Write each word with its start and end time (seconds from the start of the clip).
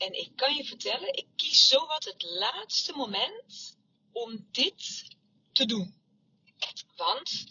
En 0.00 0.18
ik 0.18 0.36
kan 0.36 0.54
je 0.54 0.64
vertellen, 0.64 1.16
ik 1.16 1.26
kies 1.36 1.68
zowat 1.68 2.04
het 2.04 2.22
laatste 2.22 2.92
moment 2.92 3.76
om 4.12 4.48
dit 4.50 5.04
te 5.52 5.66
doen. 5.66 5.94
Want 6.96 7.44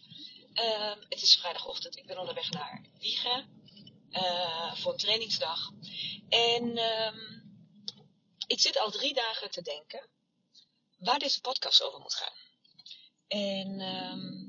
uh, 0.54 0.96
het 1.10 1.22
is 1.22 1.36
vrijdagochtend, 1.36 1.98
ik 1.98 2.06
ben 2.06 2.20
onderweg 2.20 2.50
naar 2.50 2.86
Wiegen 3.00 3.64
uh, 4.12 4.76
voor 4.76 4.92
een 4.92 4.98
trainingsdag. 4.98 5.72
En 6.30 6.78
uh, 6.78 7.14
ik 8.48 8.60
zit 8.60 8.80
al 8.80 8.92
drie 8.92 9.14
dagen 9.14 9.52
te 9.52 9.62
denken 9.62 10.10
waar 10.98 11.20
deze 11.20 11.42
podcast 11.42 11.84
over 11.84 12.00
moet 12.00 12.16
gaan. 12.16 12.38
En 13.28 13.80
ehm, 13.80 14.48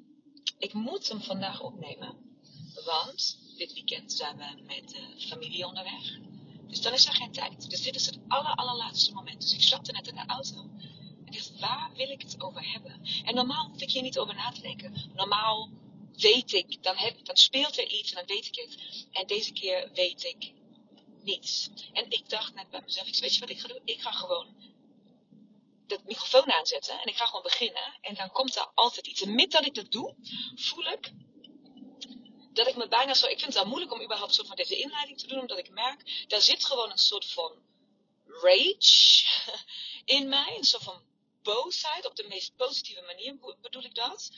ik 0.59 0.73
moet 0.73 1.09
hem 1.09 1.23
vandaag 1.23 1.61
opnemen. 1.61 2.39
Want 2.85 3.39
dit 3.57 3.73
weekend 3.73 4.13
zijn 4.13 4.37
we 4.37 4.63
met 4.63 4.89
de 4.89 5.27
familie 5.29 5.67
onderweg. 5.67 6.30
Dus 6.71 6.81
dan 6.81 6.93
is 6.93 7.07
er 7.07 7.15
geen 7.15 7.33
tijd. 7.33 7.71
Dus 7.71 7.83
dit 7.83 7.95
is 7.95 8.07
het 8.07 8.19
aller, 8.29 8.55
allerlaatste 8.55 9.13
moment. 9.13 9.41
Dus 9.41 9.55
ik 9.55 9.63
stapte 9.63 9.93
net 9.93 10.09
in 10.09 10.15
de 10.15 10.25
auto. 10.27 10.71
En 11.25 11.33
dacht, 11.33 11.59
waar 11.59 11.91
wil 11.95 12.11
ik 12.11 12.23
het 12.23 12.43
over 12.43 12.73
hebben? 12.73 13.01
En 13.25 13.35
normaal 13.35 13.69
hoef 13.69 13.81
ik 13.81 13.91
hier 13.91 14.03
niet 14.03 14.19
over 14.19 14.35
na 14.35 14.51
te 14.51 14.61
denken. 14.61 15.11
Normaal 15.15 15.71
weet 16.17 16.53
ik, 16.53 16.83
dan, 16.83 16.97
heb, 16.97 17.25
dan 17.25 17.37
speelt 17.37 17.79
er 17.79 17.89
iets 17.89 18.11
en 18.13 18.17
dan 18.17 18.37
weet 18.37 18.47
ik 18.47 18.55
het. 18.55 19.07
En 19.13 19.27
deze 19.27 19.53
keer 19.53 19.91
weet 19.95 20.25
ik 20.25 20.53
niets. 21.23 21.71
En 21.93 22.11
ik 22.11 22.29
dacht 22.29 22.55
net 22.55 22.71
bij 22.71 22.81
mezelf, 22.85 23.21
weet 23.21 23.35
je 23.35 23.41
wat 23.41 23.51
ik 23.51 23.61
ga 23.61 23.69
doen? 23.69 23.81
Ik 23.85 24.01
ga 24.01 24.13
gewoon 24.13 24.47
de 25.87 25.99
microfoon 26.05 26.53
aanzetten 26.53 27.01
en 27.01 27.07
ik 27.07 27.17
ga 27.17 27.27
gewoon 27.27 27.43
beginnen. 27.43 27.99
En 28.01 28.15
dan 28.15 28.31
komt 28.31 28.57
er 28.57 28.71
altijd 28.75 29.07
iets. 29.07 29.23
En 29.23 29.35
met 29.35 29.51
dat 29.51 29.67
ik 29.67 29.75
dat 29.75 29.93
doe, 29.93 30.15
voel 30.55 30.87
ik 30.87 31.13
dat 32.61 32.69
ik 32.69 32.77
me 32.77 32.89
bijna 32.89 33.15
zo. 33.15 33.27
Ik 33.27 33.39
vind 33.39 33.55
het 33.55 33.63
wel 33.63 33.67
moeilijk 33.67 33.93
om 33.93 34.03
überhaupt 34.03 34.35
soort 34.35 34.47
van 34.47 34.57
deze 34.57 34.77
inleiding 34.77 35.19
te 35.19 35.27
doen, 35.27 35.41
omdat 35.41 35.59
ik 35.59 35.71
merk, 35.71 36.25
daar 36.29 36.41
zit 36.41 36.65
gewoon 36.65 36.91
een 36.91 36.99
soort 36.99 37.27
van 37.27 37.53
rage 38.27 39.25
in 40.17 40.29
mij. 40.29 40.57
Een 40.57 40.65
soort 40.65 40.83
van 40.83 41.03
boosheid, 41.43 42.07
op 42.07 42.17
de 42.17 42.27
meest 42.29 42.57
positieve 42.57 43.03
manier 43.03 43.57
bedoel 43.61 43.85
ik 43.85 43.95
dat. 43.95 44.31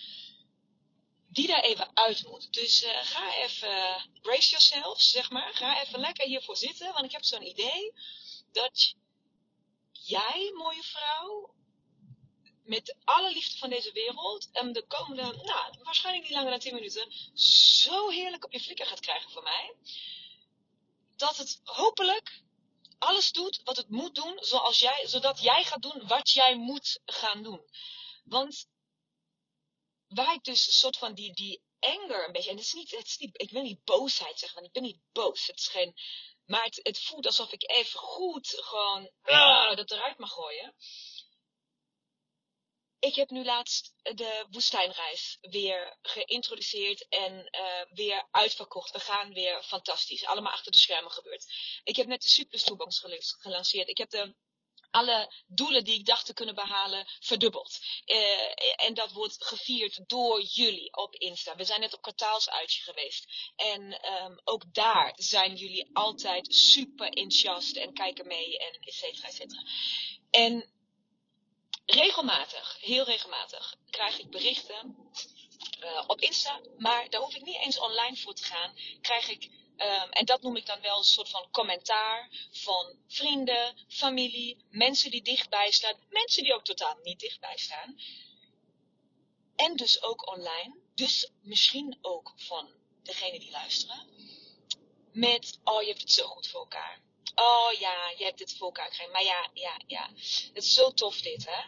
Die 1.28 1.47
daar 1.47 1.62
even 1.62 1.97
uit 1.97 2.27
moet. 2.27 2.53
Dus 2.53 2.83
uh, 2.83 2.91
ga 3.03 3.37
even, 3.37 4.11
brace 4.20 4.50
yourself, 4.50 5.00
zeg 5.00 5.31
maar. 5.31 5.54
Ga 5.54 5.83
even 5.83 6.00
lekker 6.00 6.27
hiervoor 6.27 6.56
zitten, 6.56 6.93
want 6.93 7.04
ik 7.04 7.12
heb 7.12 7.25
zo'n 7.25 7.47
idee 7.47 7.93
dat 8.53 8.94
jij, 9.93 10.53
mooie 10.54 10.83
vrouw, 10.83 11.54
met 12.62 12.97
alle 13.05 13.33
liefde 13.33 13.59
van 13.59 13.71
deze 13.71 13.93
wereld 13.93 14.49
en 14.53 14.73
de 14.73 14.87
komende, 14.87 15.23
nou, 15.23 15.75
waarschijnlijk 15.83 16.25
niet 16.25 16.34
langer 16.34 16.50
dan 16.50 16.61
10 16.61 16.75
minuten, 16.75 17.12
zo 17.39 18.09
heerlijk 18.09 18.45
op 18.45 18.53
je 18.53 18.61
flikker 18.61 18.87
gaat 18.87 19.00
krijgen 19.00 19.31
van 19.31 19.43
mij. 19.43 19.75
Dat 21.17 21.37
het 21.37 21.61
hopelijk 21.65 22.43
alles 22.99 23.33
doet 23.33 23.61
wat 23.65 23.77
het 23.77 23.89
moet 23.89 24.15
doen, 24.15 24.39
zoals 24.41 24.78
jij, 24.78 25.06
zodat 25.06 25.43
jij 25.43 25.65
gaat 25.65 25.83
doen 25.83 26.06
wat 26.06 26.31
jij 26.31 26.56
moet 26.56 27.01
gaan 27.05 27.43
doen. 27.43 27.62
Want 28.25 28.67
waar 30.09 30.34
ik 30.34 30.45
dus 30.45 30.67
een 30.67 30.72
soort 30.72 30.97
van 30.97 31.15
die, 31.15 31.33
die 31.33 31.62
anger 31.81 32.27
een 32.27 32.33
beetje, 32.33 32.51
en 32.51 32.56
het 32.56 32.65
is 32.65 32.72
niet, 32.72 32.91
het 32.91 33.06
is 33.06 33.19
niet, 33.19 33.41
ik 33.41 33.51
wil 33.51 33.62
niet 33.62 33.84
boosheid 33.84 34.39
zeggen, 34.39 34.55
want 34.55 34.67
ik 34.67 34.81
ben 34.81 34.91
niet 34.91 35.01
boos. 35.12 35.47
Het 35.47 35.59
is 35.59 35.69
geen, 35.69 35.95
maar 36.47 36.65
het, 36.65 36.81
het 36.83 36.99
voelt 36.99 37.27
alsof 37.27 37.53
ik 37.53 37.71
even 37.71 38.01
goed 38.01 38.49
gewoon 38.49 39.11
uh, 39.25 39.77
dat 39.77 39.91
eruit 39.91 40.19
mag 40.19 40.31
gooien. 40.31 40.75
Ik 43.03 43.15
heb 43.15 43.31
nu 43.31 43.45
laatst 43.45 43.95
de 44.03 44.47
woestijnreis 44.51 45.39
weer 45.41 45.97
geïntroduceerd 46.03 47.09
en 47.09 47.33
uh, 47.33 47.95
weer 47.95 48.29
uitverkocht. 48.31 48.91
We 48.91 49.01
gaan 49.01 49.33
weer 49.33 49.63
fantastisch. 49.63 50.25
Allemaal 50.25 50.53
achter 50.53 50.73
de 50.73 50.79
schermen 50.79 51.11
gebeurd. 51.11 51.53
Ik 51.85 51.97
heb 51.97 52.07
net 52.07 52.47
de 52.51 52.61
Toolbox 52.65 53.05
gelanceerd. 53.41 53.89
Ik 53.89 53.99
heb 53.99 54.11
de 54.11 54.35
alle 54.91 55.33
doelen 55.47 55.85
die 55.85 55.99
ik 55.99 56.07
dacht 56.07 56.27
te 56.27 56.35
kunnen 56.35 56.55
behalen 56.55 57.07
verdubbeld. 57.21 57.79
Uh, 58.07 58.87
en 58.87 58.95
dat 58.95 59.13
wordt 59.13 59.45
gevierd 59.45 60.09
door 60.09 60.43
jullie 60.43 60.97
op 60.97 61.15
Insta. 61.15 61.57
We 61.57 61.65
zijn 61.65 61.81
net 61.81 61.95
op 61.95 62.03
kwartaalsuitje 62.03 62.83
geweest. 62.83 63.27
En 63.57 64.13
um, 64.13 64.41
ook 64.45 64.75
daar 64.75 65.13
zijn 65.17 65.55
jullie 65.55 65.91
altijd 65.93 66.55
super 66.55 67.07
enthousiast 67.07 67.77
en 67.77 67.93
kijken 67.93 68.27
mee 68.27 68.59
en 68.59 68.81
et 68.81 68.95
cetera, 68.95 69.29
et 69.29 69.34
cetera. 69.34 69.63
En 70.31 70.72
regelmatig, 71.84 72.76
heel 72.81 73.04
regelmatig, 73.04 73.75
krijg 73.91 74.19
ik 74.19 74.31
berichten 74.31 75.10
uh, 75.81 76.04
op 76.06 76.20
Insta. 76.20 76.60
Maar 76.78 77.10
daar 77.10 77.20
hoef 77.20 77.34
ik 77.34 77.44
niet 77.44 77.60
eens 77.60 77.78
online 77.78 78.16
voor 78.16 78.34
te 78.34 78.44
gaan. 78.44 78.75
Krijg 79.00 79.28
ik 79.28 79.50
Um, 79.76 80.10
en 80.10 80.25
dat 80.25 80.42
noem 80.42 80.56
ik 80.56 80.66
dan 80.66 80.81
wel 80.81 80.98
een 80.98 81.04
soort 81.04 81.28
van 81.28 81.50
commentaar 81.50 82.31
van 82.50 82.97
vrienden, 83.09 83.87
familie, 83.88 84.65
mensen 84.71 85.10
die 85.10 85.22
dichtbij 85.22 85.71
staan, 85.71 85.98
mensen 86.09 86.42
die 86.42 86.54
ook 86.54 86.65
totaal 86.65 86.98
niet 87.03 87.21
dichtbij 87.21 87.56
staan. 87.56 88.00
En 89.56 89.76
dus 89.76 90.03
ook 90.03 90.28
online, 90.31 90.76
dus 90.94 91.31
misschien 91.42 91.98
ook 92.00 92.32
van 92.37 92.71
degene 93.03 93.38
die 93.38 93.50
luisteren. 93.50 94.09
Met, 95.12 95.59
oh 95.65 95.82
je 95.82 95.88
hebt 95.88 96.00
het 96.00 96.12
zo 96.12 96.26
goed 96.26 96.47
voor 96.47 96.60
elkaar. 96.60 97.00
Oh 97.34 97.72
ja, 97.78 98.12
je 98.19 98.25
hebt 98.25 98.38
dit 98.38 98.56
voor 98.56 98.66
elkaar 98.66 98.87
gekregen. 98.87 99.12
Maar 99.12 99.25
ja, 99.25 99.50
ja, 99.54 99.81
ja. 99.87 100.09
Het 100.54 100.65
is 100.65 100.75
zo 100.75 100.93
tof 100.93 101.20
dit, 101.20 101.47
hè. 101.47 101.62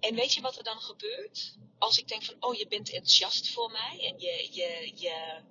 En 0.00 0.14
weet 0.14 0.34
je 0.34 0.40
wat 0.40 0.56
er 0.56 0.64
dan 0.64 0.80
gebeurt? 0.80 1.54
Als 1.78 1.98
ik 1.98 2.08
denk 2.08 2.24
van, 2.24 2.36
oh 2.40 2.54
je 2.54 2.66
bent 2.66 2.92
enthousiast 2.92 3.48
voor 3.50 3.70
mij 3.70 3.98
en 4.00 4.18
je, 4.18 4.48
je, 4.52 4.92
je 4.94 5.42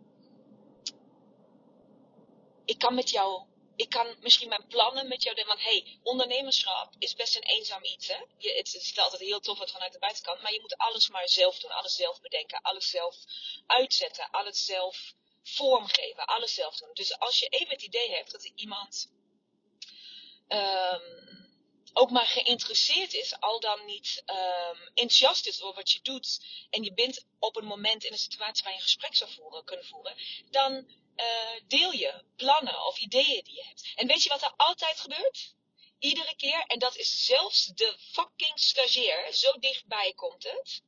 ik 2.68 2.78
kan 2.78 2.96
met 2.96 3.10
jou, 3.10 3.46
ik 3.76 3.90
kan 3.90 4.16
misschien 4.20 4.50
mijn 4.50 4.68
plannen 4.68 5.08
met 5.08 5.24
jou 5.24 5.36
delen. 5.36 5.50
Want 5.50 5.64
hey, 5.64 6.00
ondernemerschap 6.04 6.94
is 7.00 7.16
best 7.16 7.36
een 7.36 7.44
eenzaam 7.44 7.84
iets. 7.84 8.08
Hè? 8.08 8.18
Je, 8.38 8.54
het, 8.54 8.72
het 8.74 9.00
altijd 9.00 9.22
heel 9.22 9.40
tof 9.40 9.60
uit 9.60 9.72
vanuit 9.72 9.94
de 9.94 10.00
buitenkant. 10.00 10.42
Maar 10.42 10.54
je 10.54 10.62
moet 10.62 10.78
alles 10.78 11.10
maar 11.10 11.30
zelf 11.30 11.60
doen. 11.60 11.72
Alles 11.72 11.96
zelf 11.96 12.22
bedenken. 12.22 12.62
Alles 12.62 12.90
zelf 12.90 13.16
uitzetten. 13.68 14.30
Alles 14.32 14.66
zelf 14.66 15.14
vormgeven. 15.44 16.26
Alles 16.26 16.54
zelf 16.54 16.78
doen. 16.78 16.90
Dus 16.94 17.20
als 17.20 17.40
je 17.40 17.48
even 17.48 17.74
het 17.74 17.82
idee 17.82 18.10
hebt 18.10 18.32
dat 18.32 18.44
er 18.44 18.52
iemand 18.56 19.12
um, 20.48 21.28
ook 21.94 22.10
maar 22.10 22.26
geïnteresseerd 22.26 23.14
is, 23.14 23.40
al 23.40 23.60
dan 23.60 23.86
niet 23.86 24.24
um, 24.26 24.82
enthousiast 24.94 25.48
is 25.48 25.62
over 25.62 25.76
wat 25.76 25.92
je 25.92 26.02
doet, 26.02 26.46
en 26.70 26.84
je 26.84 26.94
bent 26.94 27.26
op 27.40 27.56
een 27.56 27.66
moment 27.66 28.04
in 28.04 28.12
een 28.12 28.18
situatie 28.18 28.64
waar 28.64 28.72
je 28.74 28.78
een 28.78 28.84
gesprek 28.84 29.16
zou 29.16 29.32
voeren, 29.32 29.64
kunnen 29.66 29.86
voeren, 29.86 30.16
dan 30.50 30.74
uh, 31.16 31.68
deel 31.68 31.92
je 31.92 32.24
plannen 32.36 32.86
of 32.86 32.98
ideeën 32.98 33.44
die 33.44 33.56
je 33.56 33.64
hebt. 33.64 33.92
En 33.96 34.08
weet 34.08 34.24
je 34.24 34.30
wat 34.30 34.42
er 34.42 34.54
altijd 34.58 35.00
gebeurt? 35.00 35.56
Iedere 36.00 36.36
keer, 36.36 36.62
en 36.62 36.80
dat 36.80 36.96
is 36.96 37.26
zelfs 37.26 37.66
de 37.66 37.98
fucking 38.12 38.60
stagiair, 38.60 39.34
zo 39.34 39.52
dichtbij 39.60 40.14
komt 40.16 40.44
het. 40.44 40.82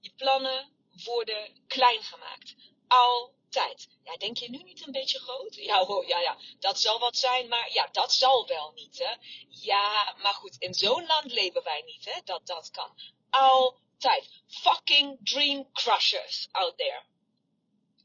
Je 0.00 0.12
plannen 0.16 0.72
worden 1.04 1.64
klein 1.66 2.02
gemaakt. 2.02 2.54
Altijd. 2.92 3.88
Ja, 4.04 4.16
denk 4.16 4.36
je 4.36 4.50
nu 4.50 4.62
niet 4.62 4.86
een 4.86 4.92
beetje 4.92 5.18
groot? 5.18 5.54
Ja, 5.54 5.86
ja, 6.06 6.18
ja, 6.18 6.36
dat 6.58 6.80
zal 6.80 6.98
wat 6.98 7.16
zijn, 7.16 7.48
maar 7.48 7.72
ja, 7.72 7.88
dat 7.92 8.14
zal 8.14 8.46
wel 8.46 8.72
niet, 8.74 8.98
hè. 8.98 9.14
Ja, 9.48 10.16
maar 10.22 10.34
goed, 10.34 10.56
in 10.58 10.74
zo'n 10.74 11.06
land 11.06 11.32
leven 11.32 11.62
wij 11.62 11.82
niet, 11.82 12.04
hè, 12.04 12.20
dat 12.24 12.46
dat 12.46 12.70
kan. 12.70 12.98
Altijd. 13.30 14.28
Fucking 14.48 15.18
dream 15.22 15.72
crushers 15.72 16.48
out 16.50 16.76
there. 16.76 17.02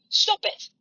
Stop 0.07 0.43
het. 0.43 0.71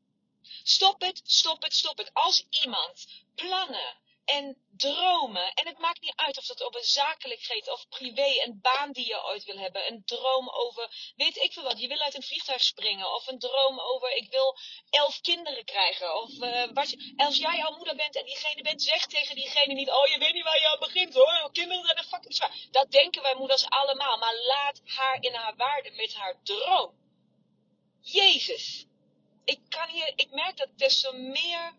Stop 0.62 1.00
het, 1.00 1.20
stop 1.24 1.62
het, 1.62 1.74
stop 1.74 1.98
het. 1.98 2.10
Als 2.12 2.46
iemand 2.50 3.06
plannen 3.34 3.96
en 4.26 4.56
dromen. 4.76 5.52
En 5.54 5.66
het 5.66 5.78
maakt 5.78 6.00
niet 6.00 6.16
uit 6.16 6.38
of 6.38 6.46
dat 6.46 6.62
over 6.62 6.84
zakelijkheid 6.84 7.70
of 7.70 7.88
privé, 7.88 8.42
een 8.44 8.58
baan 8.62 8.92
die 8.92 9.06
je 9.06 9.24
ooit 9.24 9.44
wil 9.44 9.58
hebben. 9.58 9.86
Een 9.92 10.02
droom 10.04 10.48
over, 10.48 11.12
weet 11.16 11.36
ik 11.36 11.52
veel 11.52 11.62
wat, 11.62 11.80
je 11.80 11.88
wil 11.88 12.00
uit 12.00 12.14
een 12.14 12.22
vliegtuig 12.22 12.62
springen. 12.62 13.12
Of 13.14 13.26
een 13.26 13.38
droom 13.38 13.80
over, 13.80 14.16
ik 14.16 14.30
wil 14.30 14.58
elf 14.90 15.20
kinderen 15.20 15.64
krijgen. 15.64 16.22
Of 16.22 16.30
uh, 16.30 16.64
wat 16.72 16.90
je, 16.90 17.12
als 17.16 17.36
jij 17.36 17.64
al 17.64 17.76
moeder 17.76 17.96
bent 17.96 18.16
en 18.16 18.24
diegene 18.24 18.62
bent, 18.62 18.82
zeg 18.82 19.06
tegen 19.06 19.34
diegene 19.34 19.74
niet, 19.74 19.90
oh 19.90 20.06
je 20.06 20.18
weet 20.18 20.32
niet 20.32 20.44
waar 20.44 20.60
je 20.60 20.68
aan 20.68 20.78
begint 20.78 21.14
hoor. 21.14 21.50
Kinderen 21.52 21.84
zijn 21.84 21.98
een 21.98 22.04
fucking 22.04 22.34
zwaar. 22.34 22.66
Dat 22.70 22.90
denken 22.90 23.22
wij 23.22 23.34
moeders 23.34 23.68
allemaal. 23.68 24.18
Maar 24.18 24.36
laat 24.36 24.80
haar 24.84 25.16
in 25.20 25.34
haar 25.34 25.56
waarde 25.56 25.90
met 25.90 26.14
haar 26.14 26.40
droom. 26.42 26.94
Jezus. 28.00 28.86
Ik 29.44 29.60
kan 29.68 29.88
hier, 29.88 30.12
ik 30.16 30.30
merk 30.30 30.56
dat 30.56 30.68
des 30.76 31.00
te 31.00 31.12
meer, 31.12 31.74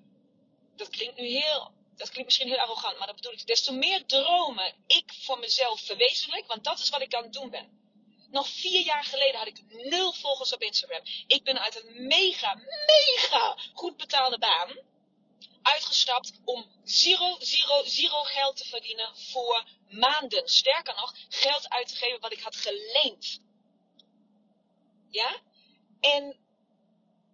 dat 0.76 0.90
klinkt 0.90 1.18
nu 1.18 1.28
heel 1.28 1.76
dat 1.98 2.10
klinkt 2.10 2.26
misschien 2.26 2.48
heel 2.48 2.58
arrogant, 2.58 2.98
maar 2.98 3.08
dat 3.08 3.16
bedoel 3.16 3.32
ik. 3.32 3.48
Des 3.48 3.64
te 3.64 3.74
meer 3.74 4.06
dromen 4.06 4.74
ik 4.88 5.14
voor 5.22 5.40
mezelf 5.40 5.82
verwezenlijk, 5.82 6.48
want 6.48 6.64
dat 6.64 6.80
is 6.80 6.90
wat 6.90 7.02
ik 7.02 7.14
aan 7.14 7.24
het 7.24 7.34
doen 7.34 7.50
ben. 7.50 7.86
Nog 8.32 8.50
vier 8.50 8.82
jaar 8.82 9.04
geleden 9.04 9.38
had 9.38 9.48
ik 9.48 9.62
nul 9.68 10.14
volgers 10.14 10.54
op 10.54 10.62
Instagram. 10.62 11.02
Ik 11.28 11.44
ben 11.44 11.62
uit 11.62 11.84
een 11.84 12.08
mega, 12.08 12.56
mega 12.86 13.58
goed 13.74 13.98
betaalde 13.98 14.38
baan 14.38 14.78
uitgestapt 15.62 16.40
om 16.44 16.66
zero, 16.84 17.36
zero, 17.40 17.84
zero 17.84 18.24
geld 18.24 18.58
te 18.58 18.66
verdienen 18.66 19.18
voor 19.18 19.66
maanden. 19.90 20.48
Sterker 20.48 20.96
nog, 20.96 21.14
geld 21.30 21.70
uit 21.70 21.88
te 21.88 21.96
geven 21.96 22.20
wat 22.20 22.32
ik 22.32 22.40
had 22.40 22.56
geleend. 22.56 23.40
Ja? 25.10 25.40
En 26.00 26.38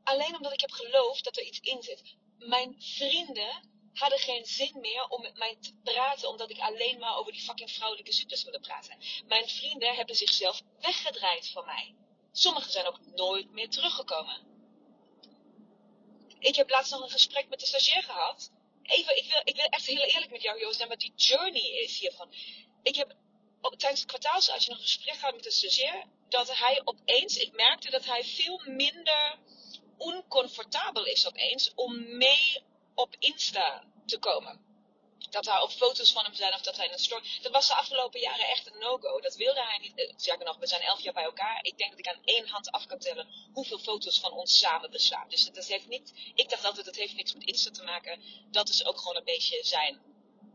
alleen 0.04 0.36
omdat 0.36 0.54
ik 0.54 0.62
heb 0.62 0.72
geloofd 0.72 1.24
dat 1.24 1.38
er 1.38 1.44
iets 1.44 1.60
in 1.60 1.84
zit. 1.84 2.16
Mijn 2.38 2.76
vrienden 2.80 3.73
hadden 3.94 4.20
geen 4.20 4.46
zin 4.46 4.80
meer 4.80 5.08
om 5.08 5.22
met 5.22 5.38
mij 5.38 5.58
te 5.62 5.74
praten, 5.84 6.30
omdat 6.30 6.50
ik 6.50 6.60
alleen 6.60 7.00
maar 7.00 7.18
over 7.18 7.32
die 7.32 7.42
fucking 7.42 7.72
vrouwelijke 7.72 8.14
ziektes 8.14 8.44
wilde 8.44 8.60
praten. 8.60 8.98
Mijn 9.28 9.50
vrienden 9.50 9.96
hebben 9.96 10.16
zichzelf 10.16 10.62
weggedraaid 10.80 11.50
van 11.50 11.66
mij. 11.66 11.96
Sommigen 12.32 12.72
zijn 12.72 12.86
ook 12.86 13.00
nooit 13.06 13.52
meer 13.52 13.70
teruggekomen. 13.70 14.52
Ik 16.40 16.56
heb 16.56 16.70
laatst 16.70 16.92
nog 16.92 17.02
een 17.02 17.10
gesprek 17.10 17.50
met 17.50 17.60
de 17.60 17.66
stagiair 17.66 18.04
gehad. 18.04 18.52
Even, 18.84 19.18
ik 19.18 19.32
wil, 19.32 19.42
ik 19.44 19.56
wil 19.56 19.66
echt 19.66 19.86
heel 19.86 20.02
eerlijk 20.02 20.32
met 20.32 20.42
jou, 20.42 20.60
Joost, 20.60 20.88
wat 20.88 21.00
die 21.00 21.14
journey 21.16 21.84
is 21.84 22.00
hiervan. 22.00 22.34
Ik 22.84 22.96
heb 22.96 23.16
op, 23.62 23.76
tijdens 23.76 24.02
het 24.02 24.10
kwartaalsuitje 24.10 24.70
nog 24.70 24.80
een 24.80 24.86
gesprek 24.86 25.16
gehad 25.16 25.34
met 25.34 25.44
de 25.44 25.52
stagiair, 25.52 26.06
dat 26.30 26.58
hij 26.58 26.82
opeens, 26.84 27.38
ik 27.38 27.52
merkte 27.52 27.90
dat 27.90 28.06
hij 28.06 28.24
veel 28.24 28.62
minder 28.66 29.40
oncomfortabel 29.98 31.06
is 31.06 31.28
opeens 31.28 31.72
om 31.76 32.18
mee 32.18 32.64
op 32.96 33.16
Insta 33.20 33.84
te 34.06 34.20
komen. 34.20 34.72
Dat 35.30 35.44
daar 35.44 35.62
ook 35.62 35.72
foto's 35.72 36.12
van 36.12 36.24
hem 36.24 36.34
zijn 36.34 36.54
of 36.54 36.62
dat 36.62 36.78
hij 36.78 36.92
een 36.92 37.00
story. 37.00 37.24
Dat 37.42 37.52
was 37.52 37.68
de 37.68 37.74
afgelopen 37.74 38.20
jaren 38.20 38.48
echt 38.48 38.68
een 38.68 38.80
no-go. 38.80 39.20
Dat 39.20 39.36
wilde 39.36 39.64
hij 39.64 39.78
niet. 39.78 39.98
Eh, 39.98 40.14
Zeker 40.18 40.46
nog, 40.46 40.58
we 40.58 40.68
zijn 40.68 40.82
elf 40.82 41.02
jaar 41.02 41.14
bij 41.14 41.24
elkaar. 41.24 41.60
Ik 41.64 41.78
denk 41.78 41.90
dat 41.90 42.00
ik 42.00 42.08
aan 42.08 42.24
één 42.24 42.48
hand 42.48 42.72
af 42.72 42.86
kan 42.86 43.00
tellen 43.00 43.28
hoeveel 43.54 43.80
foto's 43.80 44.20
van 44.20 44.32
ons 44.32 44.58
samen 44.58 44.92
bestaan. 44.92 45.30
Dus 45.30 45.52
dat 45.52 45.66
heeft 45.66 45.88
niet. 45.88 46.14
Ik 46.36 46.50
dacht 46.50 46.66
altijd, 46.66 46.86
dat 46.86 46.96
heeft 46.96 47.16
niks 47.16 47.34
met 47.34 47.44
Insta 47.44 47.72
te 47.72 47.84
maken. 47.84 48.24
Dat 48.52 48.70
is 48.70 48.86
ook 48.86 48.98
gewoon 48.98 49.16
een 49.16 49.24
beetje 49.24 49.64
zijn 49.64 50.02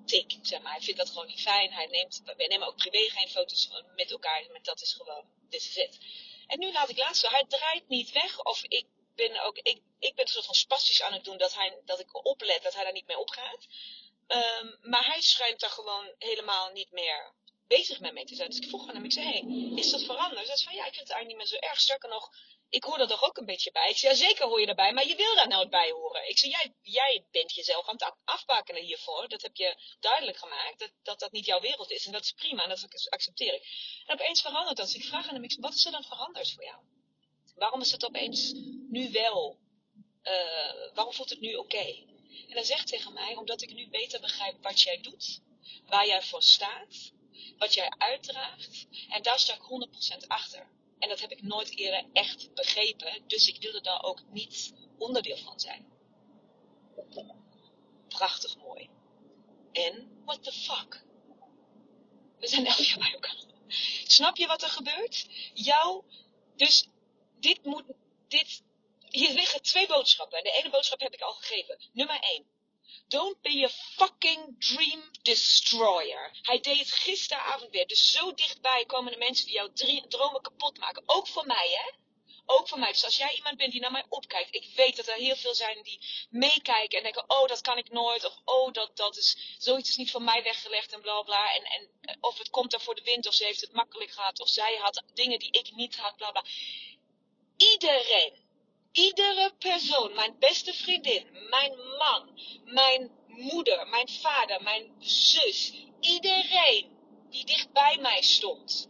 tik, 0.07 0.39
zeg 0.43 0.61
maar. 0.63 0.73
Hij 0.73 0.81
vindt 0.81 0.99
dat 0.99 1.09
gewoon 1.09 1.27
niet 1.27 1.41
fijn. 1.41 1.73
Hij 1.73 1.87
neemt, 1.87 2.23
wij 2.37 2.47
nemen 2.47 2.67
ook 2.67 2.77
privé 2.77 3.11
geen 3.11 3.29
foto's 3.29 3.69
met 3.97 4.11
elkaar. 4.11 4.47
Maar 4.53 4.63
dat 4.63 4.81
is 4.81 4.93
gewoon, 4.93 5.25
dit 5.49 5.61
is 5.61 5.77
het. 5.77 5.99
En 6.47 6.59
nu 6.59 6.73
laat 6.73 6.89
ik 6.89 6.99
laatst. 6.99 7.29
Hij 7.29 7.45
draait 7.49 7.89
niet 7.89 8.13
weg. 8.13 8.43
Of 8.43 8.63
ik 8.63 8.87
ben 9.19 9.45
ook, 9.45 9.57
ik, 9.59 9.83
ik 9.99 10.15
ben 10.15 10.25
een 10.25 10.33
soort 10.33 10.45
van 10.45 10.55
spastisch 10.55 11.03
aan 11.03 11.13
het 11.13 11.25
doen 11.25 11.39
dat, 11.39 11.55
hij, 11.55 11.81
dat 11.85 12.01
ik 12.01 12.25
oplet 12.27 12.63
dat 12.63 12.75
hij 12.75 12.85
daar 12.85 12.93
niet 12.93 13.07
mee 13.07 13.19
opgaat. 13.19 13.67
Um, 14.29 14.79
maar 14.81 15.07
hij 15.07 15.21
schijnt 15.21 15.61
daar 15.61 15.71
gewoon 15.71 16.15
helemaal 16.19 16.71
niet 16.71 16.91
meer 16.91 17.33
bezig 17.67 18.01
mee 18.01 18.25
te 18.25 18.35
zijn. 18.35 18.51
Dus 18.51 18.59
ik 18.59 18.69
vroeg 18.69 18.89
aan 18.89 18.95
hem, 18.95 19.05
ik 19.05 19.13
zei, 19.13 19.27
hey, 19.27 19.43
is 19.77 19.91
dat 19.91 20.03
veranderd? 20.03 20.47
Hij 20.47 20.57
zei 20.57 20.77
ja, 20.77 20.87
ik 20.87 20.95
vind 20.95 21.09
het 21.09 21.17
eigenlijk 21.17 21.27
niet 21.27 21.37
meer 21.37 21.61
zo 21.61 21.69
erg. 21.69 21.81
Sterker 21.81 22.09
nog, 22.09 22.31
ik 22.69 22.85
hoor 22.85 22.99
er 22.99 23.09
toch 23.09 23.25
ook 23.25 23.37
een 23.37 23.45
beetje 23.45 23.73
bij. 23.73 23.89
Ik 23.91 23.97
zei, 23.97 24.13
ja, 24.13 24.19
zeker 24.19 24.47
hoor 24.47 24.61
je 24.61 24.67
erbij, 24.67 24.93
maar 24.93 25.07
je 25.07 25.17
wil 25.17 25.35
daar 25.35 25.49
nou 25.49 25.69
bij 25.69 25.91
horen. 25.91 26.29
Ik 26.29 26.39
zei, 26.39 26.53
jij, 26.53 26.75
jij 26.83 27.25
bent 27.31 27.55
jezelf 27.55 27.89
aan 27.89 27.97
het 27.99 28.15
afbakenen 28.25 28.83
hiervoor. 28.83 29.29
Dat 29.29 29.43
heb 29.43 29.57
je 29.57 29.77
duidelijk 30.01 30.39
gemaakt, 30.39 30.79
dat, 30.79 30.91
dat 31.03 31.19
dat 31.19 31.33
niet 31.33 31.47
jouw 31.47 31.61
wereld 31.61 31.91
is. 31.91 32.07
En 32.07 32.13
dat 32.13 32.23
is 32.23 32.33
prima, 32.33 32.63
en 32.63 32.69
dat 32.69 33.07
accepteer 33.09 33.55
ik. 33.55 33.63
En 34.07 34.15
opeens 34.15 34.41
verandert 34.41 34.77
dat. 34.77 34.87
Dus 34.87 34.95
ik 34.95 35.05
vraag 35.05 35.29
aan 35.29 35.35
hem, 35.35 35.61
wat 35.61 35.75
is 35.75 35.85
er 35.85 35.93
dan 35.93 36.05
veranderd 36.05 36.53
voor 36.53 36.65
jou? 36.65 36.79
Waarom 37.59 37.81
is 37.81 37.91
het 37.91 38.05
opeens 38.05 38.53
nu 38.89 39.11
wel? 39.11 39.59
Uh, 40.23 40.95
waarom 40.95 41.15
voelt 41.15 41.31
het 41.31 41.41
nu 41.41 41.55
oké? 41.55 42.07
En 42.49 42.55
hij 42.55 42.65
zegt 42.65 42.87
tegen 42.87 43.13
mij, 43.13 43.37
omdat 43.37 43.63
ik 43.63 43.75
nu 43.75 43.89
beter 43.89 44.21
begrijp 44.21 44.63
wat 44.63 44.81
jij 44.81 45.01
doet, 45.01 45.41
waar 45.87 46.07
jij 46.07 46.23
voor 46.23 46.43
staat, 46.43 47.13
wat 47.59 47.75
jij 47.75 47.93
uitdraagt. 47.99 48.87
En 49.09 49.23
daar 49.23 49.39
sta 49.39 49.55
ik 49.55 49.89
100% 50.23 50.27
achter. 50.27 50.71
En 50.99 51.09
dat 51.09 51.21
heb 51.21 51.31
ik 51.31 51.43
nooit 51.43 51.77
eerder 51.77 52.05
echt 52.13 52.55
begrepen, 52.55 53.23
dus 53.27 53.49
ik 53.49 53.63
wilde 53.63 53.81
daar 53.81 54.03
ook 54.03 54.23
niet 54.31 54.73
onderdeel 54.99 55.37
van 55.37 55.61
zijn. 55.61 55.87
Prachtig 58.09 58.57
mooi. 58.57 58.89
En, 59.73 60.23
what 60.25 60.45
the 60.45 60.53
fuck? 60.53 61.05
We 62.39 62.49
zijn 62.49 62.67
elf 62.67 62.85
jaar 62.85 62.99
bij 62.99 63.13
elkaar. 63.13 63.37
Snap 64.07 64.37
je 64.37 64.47
wat 64.47 64.63
er 64.63 64.69
gebeurt? 64.69 65.27
Jou, 65.55 66.05
dus 66.57 66.89
dit 67.41 67.65
moet, 67.65 67.85
dit, 68.29 68.63
hier 69.11 69.33
liggen 69.33 69.63
twee 69.63 69.87
boodschappen. 69.87 70.39
En 70.39 70.45
de 70.45 70.51
ene 70.51 70.71
boodschap 70.71 71.01
heb 71.01 71.13
ik 71.13 71.21
al 71.21 71.33
gegeven. 71.33 71.79
Nummer 71.93 72.21
1. 72.21 72.47
Don't 73.09 73.41
be 73.41 73.65
a 73.65 73.69
fucking 73.69 74.57
dream 74.59 75.11
destroyer. 75.23 76.39
Hij 76.43 76.61
deed 76.61 76.79
het 76.79 76.93
gisteravond 76.93 77.71
weer. 77.71 77.87
Dus 77.87 78.11
zo 78.11 78.35
dichtbij 78.35 78.85
komen 78.87 79.13
de 79.13 79.19
mensen 79.19 79.47
die 79.47 79.55
jouw 79.55 79.73
dromen 80.09 80.43
kapot 80.43 80.79
maken. 80.79 81.03
Ook 81.07 81.29
voor 81.29 81.47
mij, 81.47 81.69
hè? 81.71 81.91
Ook 82.47 82.69
voor 82.69 82.79
mij. 82.79 82.91
Dus 82.91 83.05
als 83.05 83.17
jij 83.17 83.35
iemand 83.35 83.57
bent 83.57 83.73
die 83.73 83.81
naar 83.81 83.93
mij 83.93 84.05
opkijkt. 84.09 84.55
Ik 84.55 84.73
weet 84.75 84.97
dat 84.97 85.07
er 85.07 85.15
heel 85.15 85.37
veel 85.37 85.55
zijn 85.55 85.83
die 85.83 86.01
meekijken 86.31 86.99
en 86.99 87.05
denken: 87.05 87.31
oh, 87.31 87.49
dat 87.49 87.61
kan 87.61 87.79
ik 87.79 87.91
nooit. 87.91 88.25
Of 88.25 88.37
oh, 88.45 88.73
dat, 88.73 88.97
dat 88.97 89.17
is, 89.17 89.57
zoiets 89.59 89.89
is 89.89 89.97
niet 89.97 90.11
voor 90.11 90.23
mij 90.23 90.43
weggelegd 90.43 90.93
en 90.93 91.01
bla 91.01 91.23
bla. 91.23 91.55
En, 91.55 91.65
en 91.65 92.19
of 92.21 92.39
het 92.39 92.51
komt 92.51 92.73
er 92.73 92.81
voor 92.81 92.95
de 92.95 93.03
wind, 93.03 93.27
of 93.27 93.35
ze 93.35 93.45
heeft 93.45 93.61
het 93.61 93.73
makkelijk 93.73 94.11
gehad. 94.11 94.41
Of 94.41 94.49
zij 94.49 94.77
had 94.77 95.03
dingen 95.15 95.39
die 95.39 95.51
ik 95.51 95.73
niet 95.75 95.97
had, 95.97 96.17
bla 96.17 96.31
bla 96.31 96.45
iedereen, 97.59 98.33
iedere 98.93 99.55
persoon, 99.59 100.15
mijn 100.15 100.37
beste 100.39 100.73
vriendin, 100.73 101.27
mijn 101.51 101.77
man, 101.99 102.41
mijn 102.65 103.11
moeder, 103.27 103.89
mijn 103.89 104.09
vader, 104.09 104.63
mijn 104.63 104.95
zus, 104.99 105.73
iedereen 106.01 106.97
die 107.31 107.45
dicht 107.45 107.73
bij 107.73 107.99
mij 108.01 108.23
stond, 108.23 108.89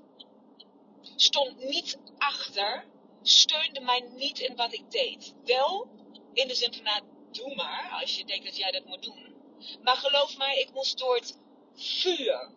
stond 1.17 1.65
niet 1.65 1.99
achter, 2.19 2.85
steunde 3.23 3.81
mij 3.81 4.01
niet 4.01 4.39
in 4.39 4.57
wat 4.57 4.73
ik 4.73 4.91
deed. 4.91 5.35
Wel 5.45 5.89
in 6.33 6.49
de 6.49 6.55
zin 6.55 6.75
van, 6.75 6.83
nou, 6.83 7.03
doe 7.33 7.55
maar, 7.55 7.99
als 8.01 8.17
je 8.17 8.25
denkt 8.25 8.45
dat 8.45 8.57
jij 8.57 8.71
dat 8.71 8.85
moet 8.85 9.03
doen. 9.03 9.35
Maar 9.83 9.97
geloof 9.97 10.37
mij, 10.37 10.59
ik 10.59 10.73
moest 10.73 10.99
door 10.99 11.15
het 11.15 11.39
vuur 11.75 12.53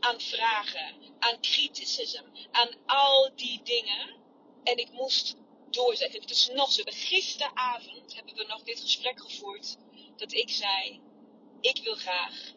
aan 0.00 0.20
vragen, 0.20 0.94
aan 1.18 1.40
criticism, 1.40 2.24
aan 2.50 2.68
al 2.86 3.30
die 3.34 3.60
dingen. 3.62 4.18
En 4.62 4.76
ik 4.76 4.92
moest 4.92 5.36
doorzetten. 5.70 6.20
Het 6.20 6.30
is 6.30 6.50
nog 6.54 6.72
zo. 6.72 6.82
Gisteravond 6.86 8.14
hebben 8.14 8.34
we 8.34 8.44
nog 8.44 8.62
dit 8.62 8.80
gesprek 8.80 9.20
gevoerd. 9.20 9.76
Dat 10.16 10.32
ik 10.32 10.50
zei: 10.50 11.00
Ik 11.60 11.80
wil 11.82 11.94
graag 11.94 12.52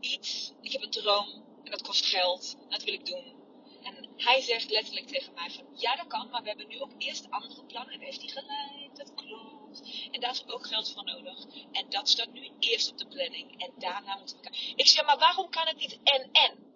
iets. 0.00 0.52
Ik 0.60 0.72
heb 0.72 0.82
een 0.82 0.90
droom. 0.90 1.44
En 1.64 1.70
dat 1.70 1.82
kost 1.82 2.06
geld. 2.06 2.56
Dat 2.68 2.82
wil 2.82 2.94
ik 2.94 3.06
doen. 3.06 3.42
En 3.82 4.08
hij 4.16 4.40
zegt 4.40 4.70
letterlijk 4.70 5.06
tegen 5.06 5.34
mij: 5.34 5.50
van, 5.50 5.66
Ja, 5.76 5.96
dat 5.96 6.06
kan. 6.06 6.28
Maar 6.30 6.42
we 6.42 6.48
hebben 6.48 6.68
nu 6.68 6.80
ook 6.80 6.92
eerst 6.98 7.30
andere 7.30 7.64
plannen. 7.64 7.94
En 7.94 8.00
heeft 8.00 8.20
hij 8.20 8.28
gelijk. 8.28 8.96
Dat 8.96 9.14
klopt. 9.14 10.08
En 10.10 10.20
daar 10.20 10.30
is 10.30 10.46
ook 10.46 10.66
geld 10.66 10.92
voor 10.92 11.04
nodig. 11.04 11.46
En 11.72 11.90
dat 11.90 12.08
staat 12.08 12.32
nu 12.32 12.50
eerst 12.58 12.90
op 12.90 12.98
de 12.98 13.06
planning. 13.06 13.62
En 13.62 13.72
daarna 13.78 14.16
moeten 14.16 14.40
we. 14.40 14.72
Ik 14.76 14.86
zeg: 14.86 15.04
Maar 15.04 15.18
waarom 15.18 15.50
kan 15.50 15.66
het 15.66 15.76
niet 15.76 15.98
en 16.02 16.28
en? 16.32 16.72